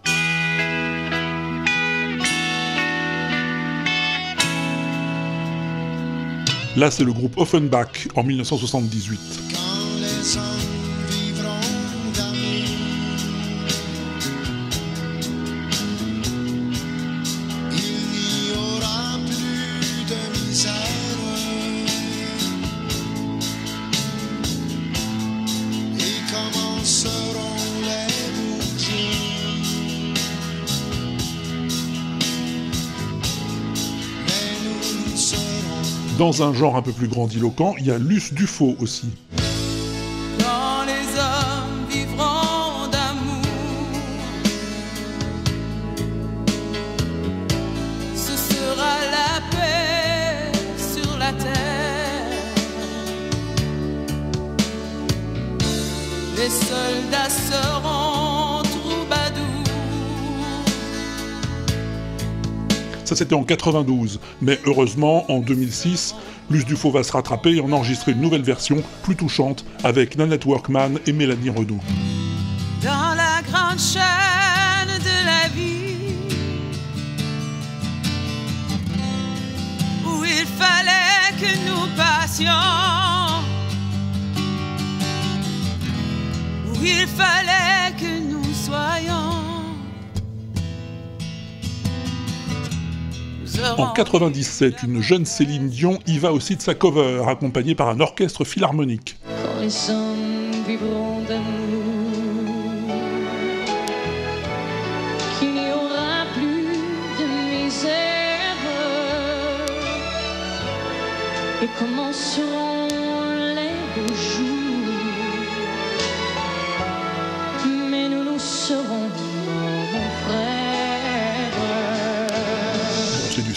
[6.75, 9.21] Là, c'est le groupe Offenbach en 1978.
[36.23, 39.11] Dans un genre un peu plus grandiloquent, il y a Luce Dufaux aussi.
[40.39, 43.43] Quand les hommes vivront d'amour,
[48.15, 52.31] ce sera la paix sur la terre.
[56.37, 57.72] Les soldats seront
[63.23, 66.17] c'était en 92, mais heureusement en 2006,
[66.51, 70.45] Luce Dufaux va se rattraper et en enregistrer une nouvelle version plus touchante avec Nanette
[70.45, 71.79] Workman et Mélanie Renaud.
[72.83, 76.17] dans la grande chaîne de la vie
[80.05, 82.51] où il fallait que nous passions
[86.73, 89.42] où il fallait que nous soyons
[93.79, 98.01] En 97, une jeune Céline Dion y va aussi de sa cover, accompagnée par un
[98.01, 99.17] orchestre philharmonique.
[99.27, 101.13] Quand les hommes vivront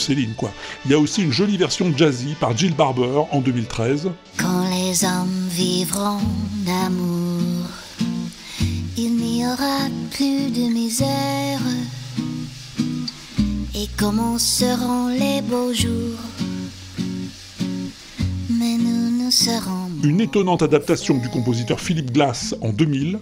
[0.05, 0.51] Céline quoi.
[0.85, 4.11] Il y a aussi une jolie version jazzy par Jill Barber en 2013.
[4.37, 6.21] Quand les hommes vivront
[6.65, 7.65] d'amour,
[8.97, 11.59] il n'y aura plus de misère
[13.73, 16.19] et commenceront les beaux jours?
[18.49, 23.19] Mais nous, nous serons Une étonnante adaptation du compositeur Philip Glass en 2000.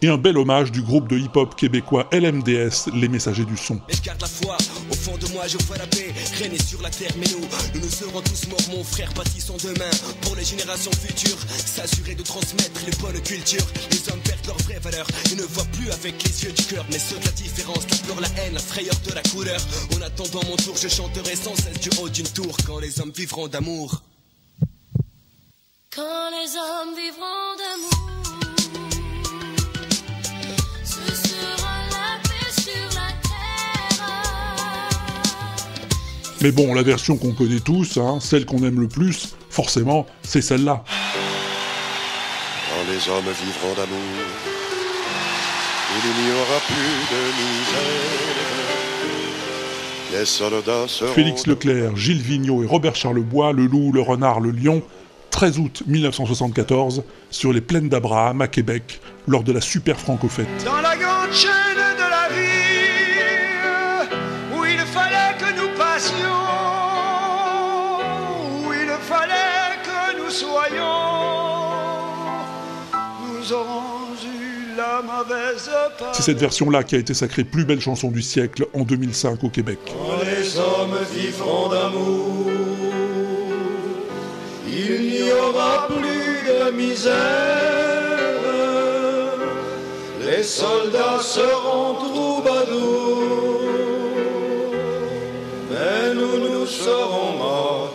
[0.00, 3.80] Et un bel hommage du groupe de hip-hop québécois LMDS, Les Messagers du Son.
[3.88, 4.56] Mais je garde la foi,
[4.90, 7.10] au fond de moi je vois la paix régner sur la terre.
[7.18, 7.44] Mais nous,
[7.74, 9.90] nous nous serons tous morts, mon frère, bâtissons demain
[10.20, 11.38] pour les générations futures.
[11.48, 13.66] S'assurer de transmettre les bonnes cultures.
[13.90, 16.84] Les hommes perdent leur vraie valeur, ils ne voient plus avec les yeux du cœur.
[16.92, 19.60] Mais ceux de la différence, la peur, la haine, la frayeur de la couleur.
[19.96, 23.12] En attendant mon tour, je chanterai sans cesse du haut d'une tour quand les hommes
[23.14, 24.02] vivront d'amour.
[25.94, 28.17] Quand les hommes vivront d'amour,
[36.40, 40.40] Mais bon, la version qu'on connaît tous, hein, celle qu'on aime le plus, forcément, c'est
[40.40, 40.84] celle-là.
[42.68, 43.98] Quand les hommes vivront d'amour,
[45.96, 48.38] il n'y aura plus de misère.
[50.12, 54.52] Les soldats seront Félix Leclerc, Gilles Vigneault et Robert Charlebois, le loup, le renard, le
[54.52, 54.82] lion,
[55.30, 60.46] 13 août 1974, sur les plaines d'Abraham à Québec, lors de la Super Franco-Fête.
[76.12, 79.48] C'est cette version-là qui a été sacrée plus belle chanson du siècle en 2005 au
[79.48, 79.78] Québec.
[79.86, 82.46] Quand les hommes vivront d'amour,
[84.66, 87.14] il n'y aura plus de misère.
[90.24, 93.60] Les soldats seront troubadours,
[95.70, 97.87] mais nous, nous serons morts,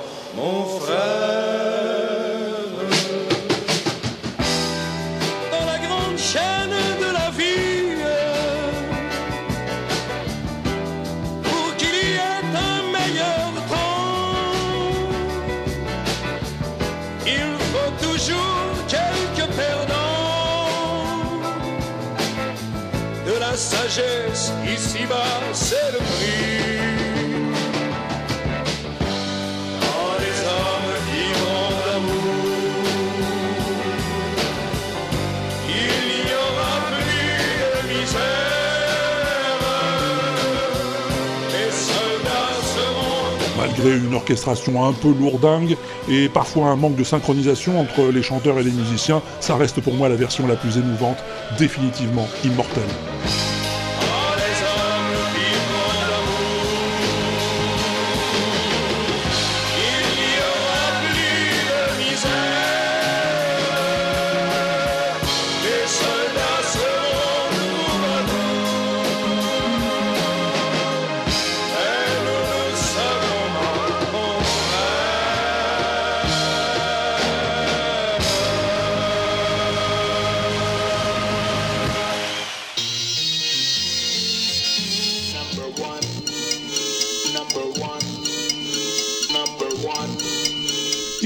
[43.85, 45.75] Une orchestration un peu lourdingue
[46.09, 49.93] et parfois un manque de synchronisation entre les chanteurs et les musiciens, ça reste pour
[49.93, 51.17] moi la version la plus émouvante,
[51.57, 53.52] définitivement immortelle.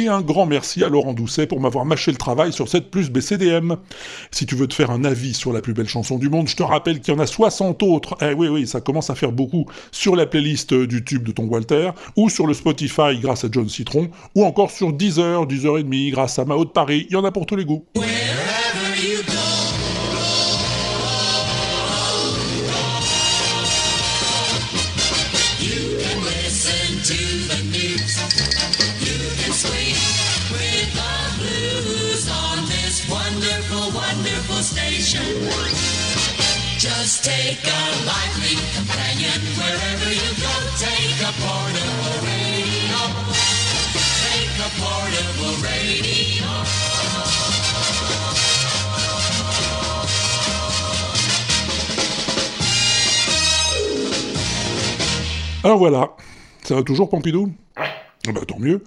[0.10, 3.76] Un grand merci à Laurent Doucet pour m'avoir mâché le travail sur cette plus BCDM.
[4.32, 6.56] Si tu veux te faire un avis sur la plus belle chanson du monde, je
[6.56, 9.34] te rappelle qu'il y en a 60 autres, eh oui oui, ça commence à faire
[9.34, 13.50] beaucoup, sur la playlist du tube de ton Walter, ou sur le Spotify grâce à
[13.52, 17.14] John Citron, ou encore sur Deezer, Deezer et demi grâce à Mao de Paris, il
[17.14, 17.86] y en a pour tous les goûts.
[55.68, 56.16] Alors voilà,
[56.64, 57.52] ça va toujours Pompidou?
[57.76, 58.86] Ah Bah tant mieux.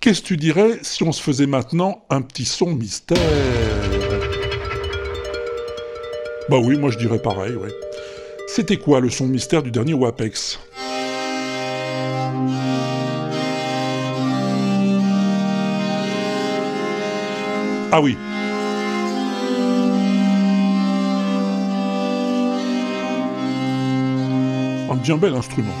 [0.00, 3.16] Qu'est-ce que tu dirais si on se faisait maintenant un petit son mystère?
[6.50, 7.70] Bah oui, moi je dirais pareil, ouais.
[8.48, 10.60] C'était quoi le son mystère du dernier WAPEX?
[17.92, 18.18] Ah oui.
[25.02, 25.74] Bien bel instrument.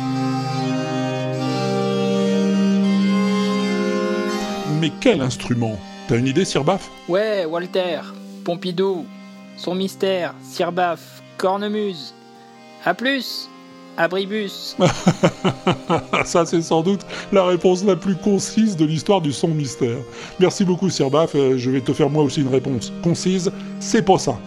[4.80, 5.78] Mais quel instrument?
[6.08, 8.00] T'as une idée, Sir Baff Ouais, Walter,
[8.44, 9.06] Pompidou,
[9.56, 12.14] son mystère, Sirbaf, Cornemuse.
[12.84, 13.48] À plus,
[13.96, 14.76] Abribus.
[16.24, 17.00] Ça, c'est sans doute
[17.32, 19.98] la réponse la plus concise de l'histoire du son mystère.
[20.40, 21.34] Merci beaucoup, Sir Baff.
[21.34, 23.50] Euh, Je vais te faire moi aussi une réponse concise.
[23.80, 24.38] C'est pas ça.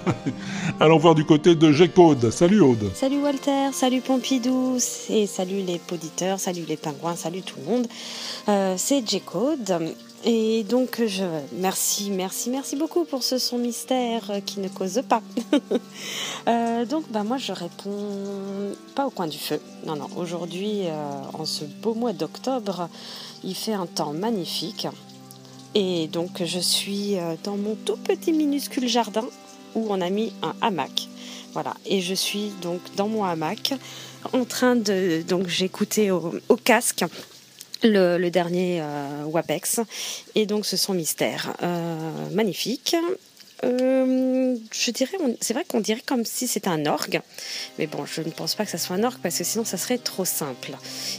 [0.80, 2.30] Allons voir du côté de G-Code.
[2.30, 2.90] Salut, Aude.
[2.94, 4.78] Salut Walter, salut Pompidou,
[5.10, 7.86] et salut les poditeurs, salut les pingouins, salut tout le monde.
[8.48, 9.94] Euh, c'est J-Code.
[10.24, 15.22] Et donc, je merci, merci, merci beaucoup pour ce son mystère qui ne cause pas.
[16.46, 19.60] Euh, donc, bah, moi, je réponds pas au coin du feu.
[19.84, 20.08] Non, non.
[20.16, 20.92] Aujourd'hui, euh,
[21.34, 22.88] en ce beau mois d'octobre,
[23.44, 24.86] il fait un temps magnifique.
[25.74, 29.26] Et donc, je suis euh, dans mon tout petit minuscule jardin
[29.74, 31.08] où on a mis un hamac.
[31.52, 31.74] Voilà.
[31.84, 33.74] Et je suis donc dans mon hamac
[34.32, 35.22] en train de.
[35.28, 37.04] Donc, j'écoutais au casque
[37.82, 39.80] le, le dernier euh, WAPEX.
[40.34, 41.54] Et donc ce son mystère.
[41.62, 42.96] Euh, magnifique.
[43.64, 47.20] Euh, je dirais, c'est vrai qu'on dirait comme si c'était un orgue,
[47.78, 49.76] mais bon, je ne pense pas que ça soit un orgue parce que sinon ça
[49.76, 50.72] serait trop simple.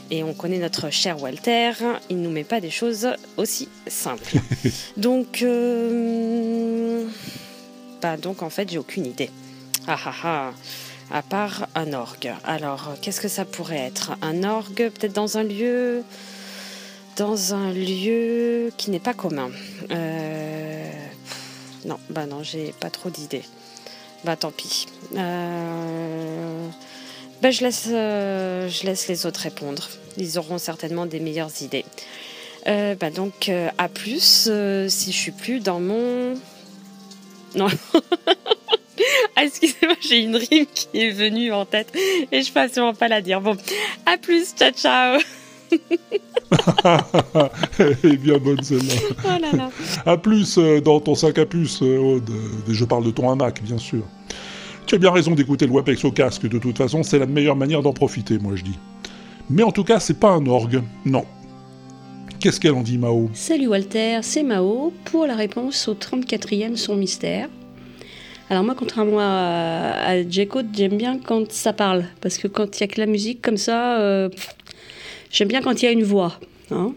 [0.09, 1.71] Et on connaît notre cher Walter,
[2.09, 4.37] il ne nous met pas des choses aussi simples.
[4.97, 7.05] donc, euh,
[8.01, 9.29] bah donc en fait, j'ai aucune idée.
[9.87, 10.53] Ah ah ah.
[11.11, 12.31] À part un orgue.
[12.43, 14.11] Alors, qu'est-ce que ça pourrait être?
[14.21, 16.03] Un orgue, peut-être dans un lieu,
[17.19, 19.51] dans un lieu qui n'est pas commun.
[19.91, 20.89] Euh,
[21.85, 23.43] non, bah non, j'ai pas trop d'idées.
[24.23, 24.87] Bah tant pis.
[25.15, 26.67] Euh,
[27.41, 29.89] bah, je laisse, euh, je laisse les autres répondre.
[30.17, 31.85] Ils auront certainement des meilleures idées.
[32.65, 33.49] Bah donc
[33.79, 34.51] à plus
[34.89, 36.35] si je suis plus dans mon
[37.55, 37.65] non
[39.35, 41.91] ah, excusez-moi j'ai une rime qui est venue en tête
[42.31, 43.57] et je peux absolument pas la dire bon
[44.05, 45.19] à plus ciao ciao
[48.03, 48.93] Est bien bonne celle-là.
[49.25, 49.69] Oh là là.
[50.05, 52.29] À plus euh, dans ton sac à puce, euh, Aude.
[52.67, 54.03] Et je parle de ton hamac, bien sûr.
[54.85, 57.55] Tu as bien raison d'écouter le WAPEX au casque, de toute façon, c'est la meilleure
[57.55, 58.79] manière d'en profiter, moi je dis.
[59.49, 61.25] Mais en tout cas, c'est pas un orgue, non.
[62.39, 63.29] Qu'est-ce qu'elle en dit, Mao?
[63.33, 67.49] Salut Walter, c'est Mao pour la réponse au 34e son mystère.
[68.49, 72.83] Alors moi, contrairement à, à j'aime bien quand ça parle, parce que quand il y
[72.83, 74.29] a que la musique comme ça, euh,
[75.31, 76.33] j'aime bien quand il y a une voix.
[76.71, 76.93] hein.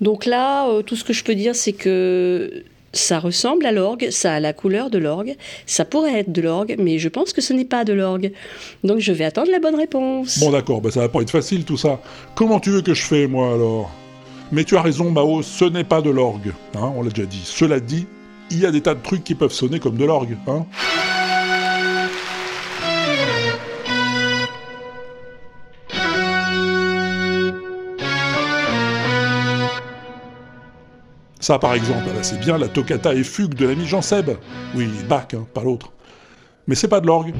[0.00, 4.08] Donc là, euh, tout ce que je peux dire, c'est que ça ressemble à l'orgue,
[4.10, 7.40] ça a la couleur de l'orgue, ça pourrait être de l'orgue, mais je pense que
[7.40, 8.32] ce n'est pas de l'orgue.
[8.84, 10.38] Donc je vais attendre la bonne réponse.
[10.40, 12.00] Bon d'accord, bah ça va pas être facile tout ça.
[12.34, 13.90] Comment tu veux que je fais, moi, alors?
[14.50, 17.40] Mais tu as raison, Mao, ce n'est pas de l'orgue, hein, on l'a déjà dit.
[17.44, 18.06] Cela dit,
[18.50, 20.66] il y a des tas de trucs qui peuvent sonner comme de l'orgue, hein
[31.42, 34.30] Ça, par exemple, ah bah, c'est bien la toccata et fugue de l'ami Jean Seb.
[34.76, 35.90] Oui, Bach, hein, pas l'autre.
[36.68, 37.34] Mais c'est pas de l'orgue.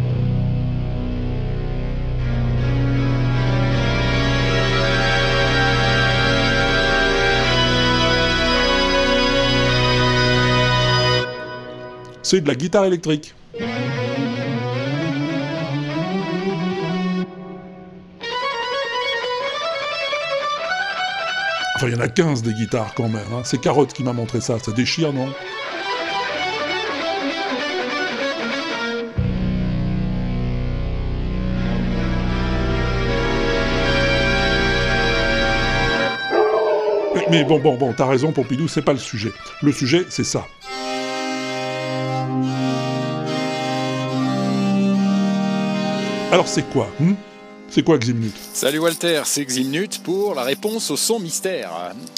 [12.25, 13.37] C'est de la guitare électrique.
[21.89, 23.22] Il y en a 15 des guitares quand même.
[23.33, 23.43] hein.
[23.45, 24.59] C'est Carotte qui m'a montré ça.
[24.59, 25.28] Ça déchire, non?
[37.14, 39.33] Mais, mais bon, bon, bon, t'as raison, Pompidou, c'est pas le sujet.
[39.62, 40.47] Le sujet, c'est ça.
[46.30, 47.12] Alors c'est quoi hmm?
[47.75, 48.35] C'est quoi Ximnut?
[48.53, 51.70] Salut Walter, c'est Ximnut pour la réponse au son mystère.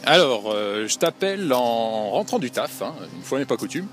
[0.05, 3.86] Alors, euh, je t'appelle en rentrant du taf, hein, une fois n'est pas coutume.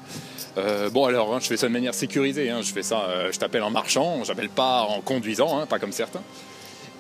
[0.58, 3.30] Euh, bon alors, hein, je fais ça de manière sécurisée, hein, je fais ça, euh,
[3.32, 6.24] je t'appelle en marchant, j'appelle pas en conduisant, pas comme certains.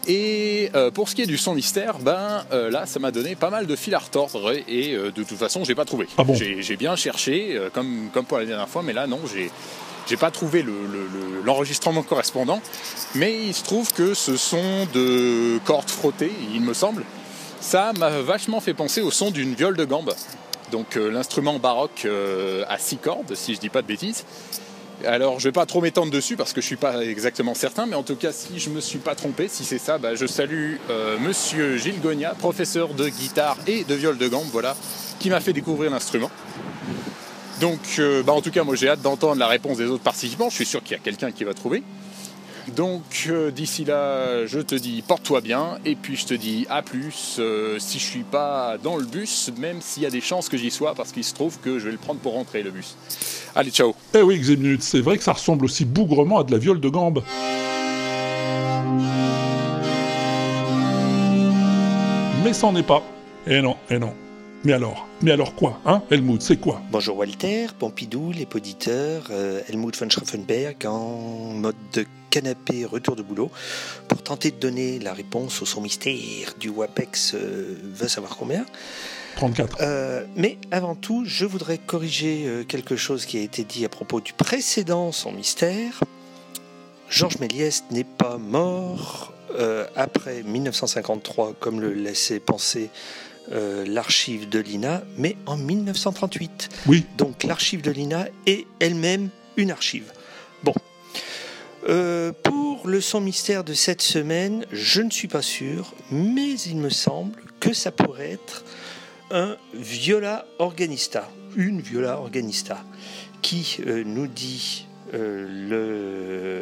[0.07, 3.65] Et pour ce qui est du son mystère, ben là, ça m'a donné pas mal
[3.65, 6.07] de fil à retordre et, de toute façon, j'ai pas trouvé.
[6.17, 6.33] Ah bon?
[6.33, 9.51] J'ai, bien cherché, comme, comme pour la dernière fois, mais là, non, j'ai,
[10.07, 12.61] j'ai pas trouvé le- le- le- l'enregistrement correspondant.
[13.15, 17.03] Mais il se trouve que ce son de cordes frottées, il me semble,
[17.59, 20.13] ça m'a vachement fait penser au son d'une viole de gambe.
[20.71, 24.23] Donc euh, l'instrument baroque euh, à six cordes, si je dis pas de bêtises.
[25.05, 27.95] Alors, je vais pas trop m'étendre dessus parce que je suis pas exactement certain, mais
[27.95, 30.75] en tout cas, si je me suis pas trompé, si c'est ça, bah, je salue
[30.91, 34.75] euh, Monsieur Gilles Gogna, professeur de guitare et de viole de gambe, voilà,
[35.19, 36.29] qui m'a fait découvrir l'instrument.
[37.61, 40.49] Donc, euh, bah, en tout cas, moi j'ai hâte d'entendre la réponse des autres participants.
[40.49, 41.83] Je suis sûr qu'il y a quelqu'un qui va trouver.
[42.75, 46.81] Donc, euh, d'ici là, je te dis porte-toi bien, et puis je te dis à
[46.81, 50.49] plus euh, si je suis pas dans le bus, même s'il y a des chances
[50.49, 52.71] que j'y sois, parce qu'il se trouve que je vais le prendre pour rentrer le
[52.71, 52.95] bus.
[53.55, 53.93] Allez, ciao.
[54.15, 56.89] Eh oui, Ximnut, c'est vrai que ça ressemble aussi bougrement à de la viole de
[56.89, 57.23] gambe.
[62.43, 63.03] Mais c'en est pas.
[63.45, 64.13] Eh non, eh non.
[64.63, 66.81] Mais alors Mais alors quoi, hein Helmut, c'est quoi?
[66.91, 73.23] Bonjour Walter, Pompidou, les poditeurs, euh, Helmut von Schraffenberg en mode de canapé retour de
[73.23, 73.49] boulot
[74.07, 78.63] pour tenter de donner la réponse au son mystère du WAPEX euh, veut savoir combien.
[79.35, 79.77] 34.
[79.81, 83.89] Euh, mais avant tout, je voudrais corriger euh, quelque chose qui a été dit à
[83.89, 86.03] propos du précédent son mystère.
[87.09, 92.89] Georges Méliès n'est pas mort euh, après 1953, comme le laissait penser
[93.51, 96.69] euh, l'archive de l'INA, mais en 1938.
[96.87, 97.05] Oui.
[97.17, 100.11] Donc l'archive de l'INA est elle-même une archive.
[100.63, 100.73] Bon.
[101.89, 106.77] Euh, pour le son mystère de cette semaine, je ne suis pas sûr, mais il
[106.77, 108.63] me semble que ça pourrait être
[109.31, 112.83] un viola organista, une viola organista,
[113.41, 115.47] qui euh, nous dit euh,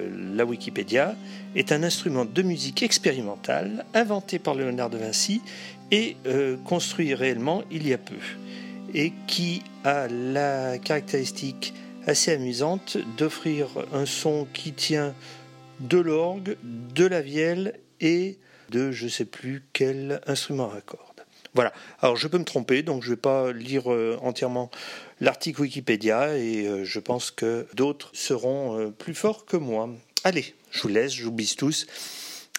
[0.08, 1.16] le- la Wikipédia
[1.56, 5.42] est un instrument de musique expérimentale inventé par Léonard de Vinci
[5.92, 8.16] et euh, construit réellement il y a peu,
[8.94, 11.74] et qui a la caractéristique
[12.06, 15.14] assez amusante d'offrir un son qui tient
[15.80, 18.38] de l'orgue, de la vielle et
[18.70, 21.04] de je sais plus quel instrument à cordes.
[21.56, 21.74] Voilà.
[22.02, 24.70] Alors je peux me tromper, donc je ne vais pas lire euh, entièrement
[25.20, 29.90] l'article Wikipédia et euh, je pense que d'autres seront plus forts que moi.
[30.24, 31.88] Allez, je vous laisse, bise tous.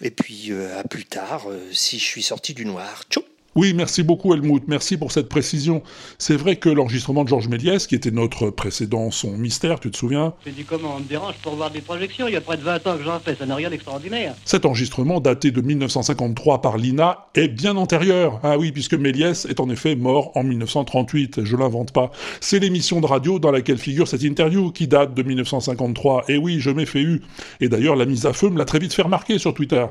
[0.02, 3.04] Et puis euh, à plus tard, euh, si je suis sorti du noir.
[3.10, 3.22] Tchou
[3.56, 5.82] Oui, merci beaucoup Helmut, merci pour cette précision.
[6.18, 9.96] C'est vrai que l'enregistrement de Georges Méliès, qui était notre précédent son mystère, tu te
[9.96, 10.34] souviens?
[10.46, 12.28] Je dis comment on me dérange pour voir des projections.
[12.28, 14.36] Il y a près de 20 ans que j'en fais, ça n'a rien d'extraordinaire.
[14.44, 18.38] Cet enregistrement, daté de 1953 par l'INA, est bien antérieur.
[18.44, 22.12] Ah oui, puisque Méliès est en effet mort en 1938, je l'invente pas.
[22.40, 26.26] C'est l'émission de radio dans laquelle figure cette interview, qui date de 1953.
[26.28, 27.20] Et oui, je m'ai fait eu.
[27.60, 29.86] Et d'ailleurs, la mise à feu me l'a très vite fait remarquer sur Twitter.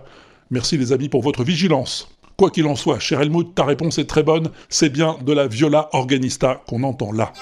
[0.50, 2.19] Merci les amis pour votre vigilance.
[2.40, 5.48] Quoi qu'il en soit, cher Helmut, ta réponse est très bonne, c'est bien de la
[5.48, 7.34] viola organista qu'on entend là.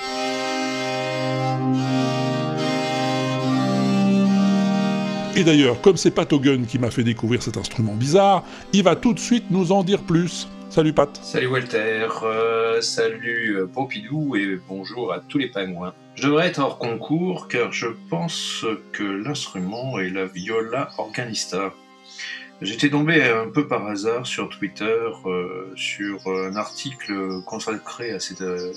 [5.36, 8.44] Et d'ailleurs, comme c'est Pat Hogan qui m'a fait découvrir cet instrument bizarre,
[8.74, 10.48] il va tout de suite nous en dire plus.
[10.72, 11.16] Salut Pat.
[11.22, 15.94] Salut Walter, euh, salut euh, Pompidou et bonjour à tous les pingouins.
[16.16, 21.72] Je devrais être hors concours car je pense que l'instrument est la viola organista.
[22.62, 28.42] J'étais tombé un peu par hasard sur Twitter euh, sur un article consacré à cet,
[28.42, 28.74] euh,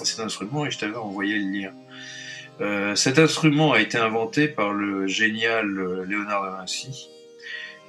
[0.00, 1.72] à cet instrument et je t'avais envoyé le lien.
[2.60, 7.10] Euh, cet instrument a été inventé par le génial euh, Léonard de Vinci.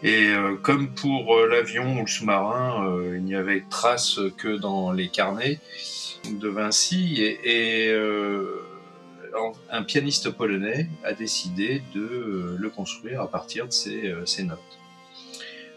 [0.03, 5.09] Et euh, comme pour l'avion ou le sous-marin, il n'y avait trace que dans les
[5.09, 5.59] carnets
[6.31, 7.21] de Vinci.
[7.43, 7.93] Et,
[9.71, 14.78] un pianiste polonais a décidé de le construire à partir de ses, ses notes.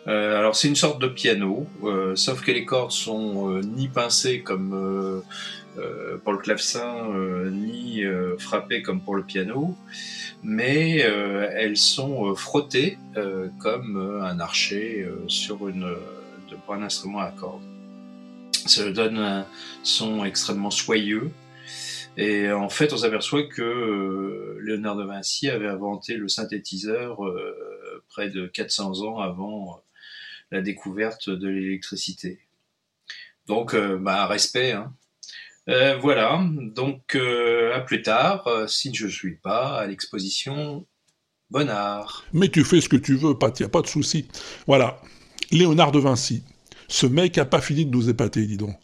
[0.08, 3.86] Euh, alors c'est une sorte de piano, euh, sauf que les cordes sont euh, ni
[3.86, 5.20] pincées comme euh,
[5.78, 8.02] euh, pour le clavecin, euh, ni
[8.38, 9.76] frappées comme pour le piano,
[10.42, 12.98] mais elles sont frottées
[13.60, 15.94] comme un archer sur une,
[16.50, 17.62] de, pour un instrument à cordes.
[18.66, 19.46] Ça donne un
[19.84, 21.30] son extrêmement soyeux.
[22.16, 27.18] Et en fait, on s'aperçoit que Léonard de Vinci avait inventé le synthétiseur
[28.08, 29.82] près de 400 ans avant
[30.52, 32.38] la découverte de l'électricité.
[33.46, 34.72] Donc, euh, bah, respect.
[34.72, 34.94] Hein.
[35.68, 40.86] Euh, voilà, donc euh, à plus tard, si je ne suis pas à l'exposition
[41.50, 42.24] Bonnard.
[42.32, 44.26] Mais tu fais ce que tu veux, Pat, y a pas de souci.
[44.66, 45.00] Voilà,
[45.50, 46.42] Léonard de Vinci.
[46.88, 48.76] Ce mec a pas fini de nous épater, dis donc.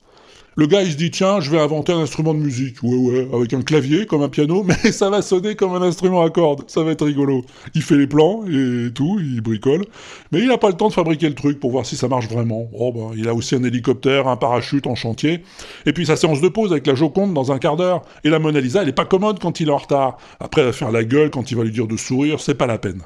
[0.59, 2.82] Le gars, il se dit, tiens, je vais inventer un instrument de musique.
[2.82, 6.20] Ouais, ouais, avec un clavier, comme un piano, mais ça va sonner comme un instrument
[6.20, 6.64] à cordes.
[6.66, 7.44] Ça va être rigolo.
[7.76, 9.85] Il fait les plans et tout, il bricole.
[10.32, 12.26] Mais il n'a pas le temps de fabriquer le truc pour voir si ça marche
[12.28, 12.68] vraiment.
[12.76, 15.44] Oh, ben, il a aussi un hélicoptère, un parachute en chantier.
[15.86, 18.02] Et puis sa séance de pause avec la Joconde dans un quart d'heure.
[18.24, 20.18] Et la Mona Lisa, elle est pas commode quand il est en retard.
[20.40, 22.66] Après, elle va faire la gueule quand il va lui dire de sourire, c'est pas
[22.66, 23.02] la peine.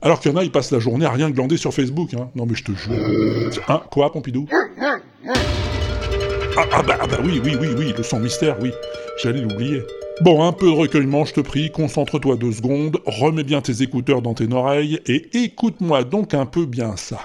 [0.00, 2.14] Alors qu'il y en a, ils passent la journée à rien glander sur Facebook.
[2.14, 2.30] Hein.
[2.34, 2.94] Non mais je te jure.
[3.68, 4.48] Hein, quoi, Pompidou?
[6.56, 8.72] Ah, ah bah, ah bah oui, oui, oui, oui, le son mystère, oui.
[9.22, 9.82] J'allais l'oublier.
[10.20, 14.22] Bon, un peu de recueillement, je te prie, concentre-toi deux secondes, remets bien tes écouteurs
[14.22, 17.18] dans tes oreilles et écoute-moi donc un peu bien ça.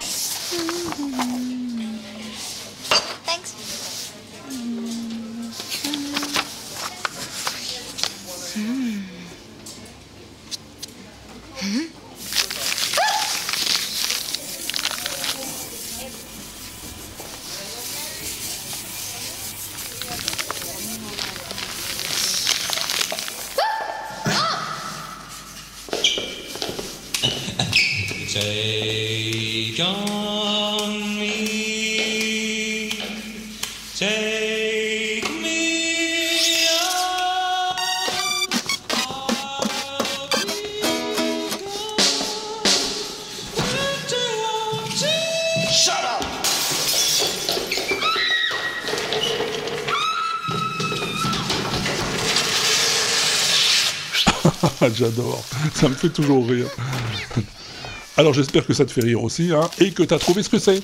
[54.95, 55.43] J'adore,
[55.73, 56.67] ça me fait toujours rire.
[58.17, 60.59] Alors j'espère que ça te fait rire aussi, hein, et que t'as trouvé ce que
[60.59, 60.81] c'est.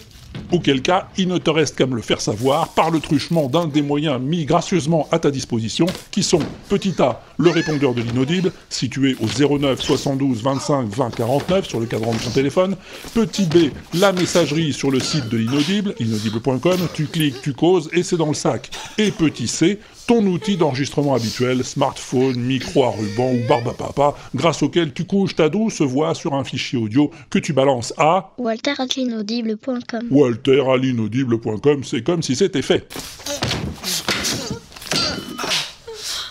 [0.51, 3.67] Auquel cas, il ne te reste qu'à me le faire savoir par le truchement d'un
[3.67, 6.39] des moyens mis gracieusement à ta disposition, qui sont
[6.69, 11.85] petit A, le répondeur de l'inaudible, situé au 09 72 25 20 49 sur le
[11.85, 12.75] cadran de ton téléphone,
[13.13, 18.03] petit B, la messagerie sur le site de l'inaudible, inaudible.com, tu cliques, tu causes et
[18.03, 18.69] c'est dans le sac.
[18.97, 24.15] Et petit C, ton outil d'enregistrement habituel, smartphone, micro à ruban ou barbe à papa,
[24.33, 28.33] grâce auquel tu couches ta douce voix sur un fichier audio que tu balances à
[28.37, 32.87] walter.l'inaudible.com Walter à l'inaudible.com, c'est comme si c'était fait.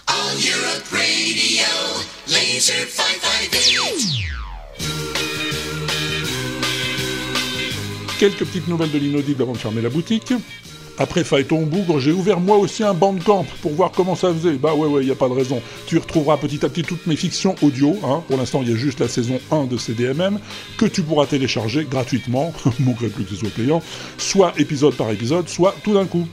[0.06, 1.66] All Europe Radio,
[2.28, 4.14] Laser 558.
[8.18, 10.32] Quelques petites nouvelles de l'inaudible avant de fermer la boutique.
[10.98, 14.52] Après Phaéton Bougre, j'ai ouvert moi aussi un bandcamp pour voir comment ça faisait.
[14.52, 15.60] Bah ouais, ouais, y a pas de raison.
[15.86, 17.96] Tu retrouveras petit à petit toutes mes fictions audio.
[18.04, 18.22] Hein.
[18.28, 20.38] Pour l'instant, il y a juste la saison 1 de CDMM
[20.78, 23.82] que tu pourras télécharger gratuitement, manquerait plus que ce soit payant,
[24.18, 26.28] soit épisode par épisode, soit tout d'un coup.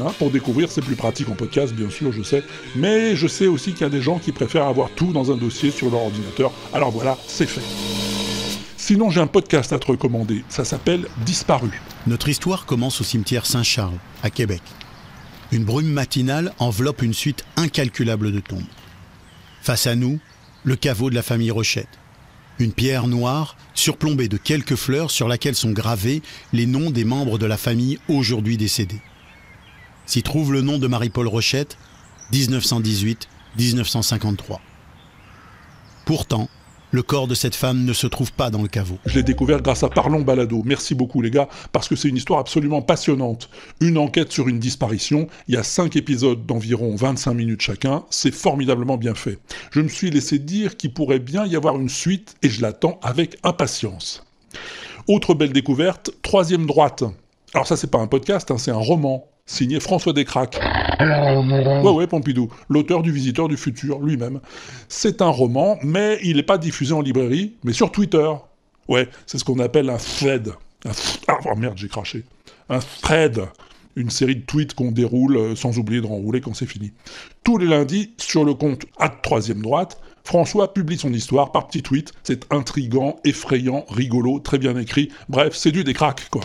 [0.00, 2.42] Hein, pour découvrir, c'est plus pratique en podcast, bien sûr, je sais.
[2.74, 5.36] Mais je sais aussi qu'il y a des gens qui préfèrent avoir tout dans un
[5.36, 6.50] dossier sur leur ordinateur.
[6.72, 8.11] Alors voilà, c'est fait.
[8.92, 10.44] Sinon, j'ai un podcast à te recommander.
[10.50, 11.70] Ça s'appelle Disparu.
[12.06, 14.60] Notre histoire commence au cimetière Saint-Charles, à Québec.
[15.50, 18.60] Une brume matinale enveloppe une suite incalculable de tombes.
[19.62, 20.20] Face à nous,
[20.64, 21.88] le caveau de la famille Rochette.
[22.58, 26.20] Une pierre noire surplombée de quelques fleurs sur laquelle sont gravés
[26.52, 29.00] les noms des membres de la famille aujourd'hui décédés.
[30.04, 31.78] S'y trouve le nom de Marie-Paul Rochette,
[32.30, 34.58] 1918-1953.
[36.04, 36.50] Pourtant,
[36.92, 38.98] le corps de cette femme ne se trouve pas dans le caveau.
[39.06, 40.62] Je l'ai découvert grâce à Parlons Balado.
[40.64, 43.48] Merci beaucoup les gars, parce que c'est une histoire absolument passionnante.
[43.80, 48.34] Une enquête sur une disparition, il y a 5 épisodes d'environ 25 minutes chacun, c'est
[48.34, 49.38] formidablement bien fait.
[49.70, 53.00] Je me suis laissé dire qu'il pourrait bien y avoir une suite et je l'attends
[53.02, 54.24] avec impatience.
[55.08, 57.04] Autre belle découverte, Troisième Droite.
[57.54, 60.58] Alors ça c'est pas un podcast, hein, c'est un roman, signé François Descraques.
[61.82, 64.40] Ouais, ouais, Pompidou, l'auteur du Visiteur du Futur lui-même.
[64.88, 68.28] C'est un roman, mais il n'est pas diffusé en librairie, mais sur Twitter.
[68.88, 70.52] Ouais, c'est ce qu'on appelle un thread.
[70.84, 72.24] Un th- Ah, oh merde, j'ai craché.
[72.68, 73.42] Un thread.
[73.94, 76.92] Une série de tweets qu'on déroule euh, sans oublier de renrouler quand c'est fini.
[77.44, 81.82] Tous les lundis, sur le compte à troisième droite, François publie son histoire par petits
[81.82, 82.12] tweets.
[82.22, 85.10] C'est intrigant, effrayant, rigolo, très bien écrit.
[85.28, 86.40] Bref, c'est du décraque, quoi.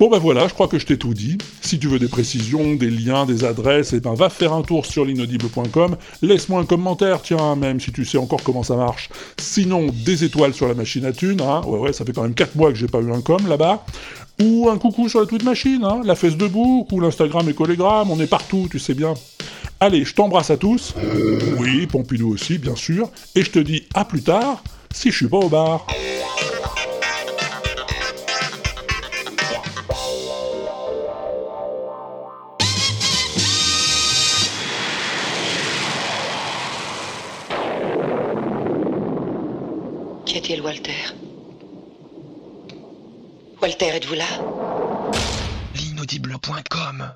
[0.00, 1.36] Bon ben voilà, je crois que je t'ai tout dit.
[1.60, 4.86] Si tu veux des précisions, des liens, des adresses, eh ben va faire un tour
[4.86, 5.94] sur l'inaudible.com.
[6.22, 9.10] Laisse-moi un commentaire, tiens, même si tu sais encore comment ça marche.
[9.38, 11.60] Sinon, des étoiles sur la machine à thunes, hein.
[11.66, 13.84] Ouais ouais, ça fait quand même 4 mois que j'ai pas eu un com là-bas.
[14.40, 16.00] Ou un coucou sur la tweet machine, hein.
[16.02, 19.12] La fesse de bouc, ou l'Instagram et Collégramme, on est partout, tu sais bien.
[19.80, 20.94] Allez, je t'embrasse à tous.
[21.58, 23.10] Oui, Pompidou aussi, bien sûr.
[23.34, 24.64] Et je te dis à plus tard,
[24.94, 25.86] si je suis pas au bar.
[40.58, 40.90] Walter
[43.62, 44.24] Walter, êtes-vous là?
[45.76, 47.12] L'inaudible.com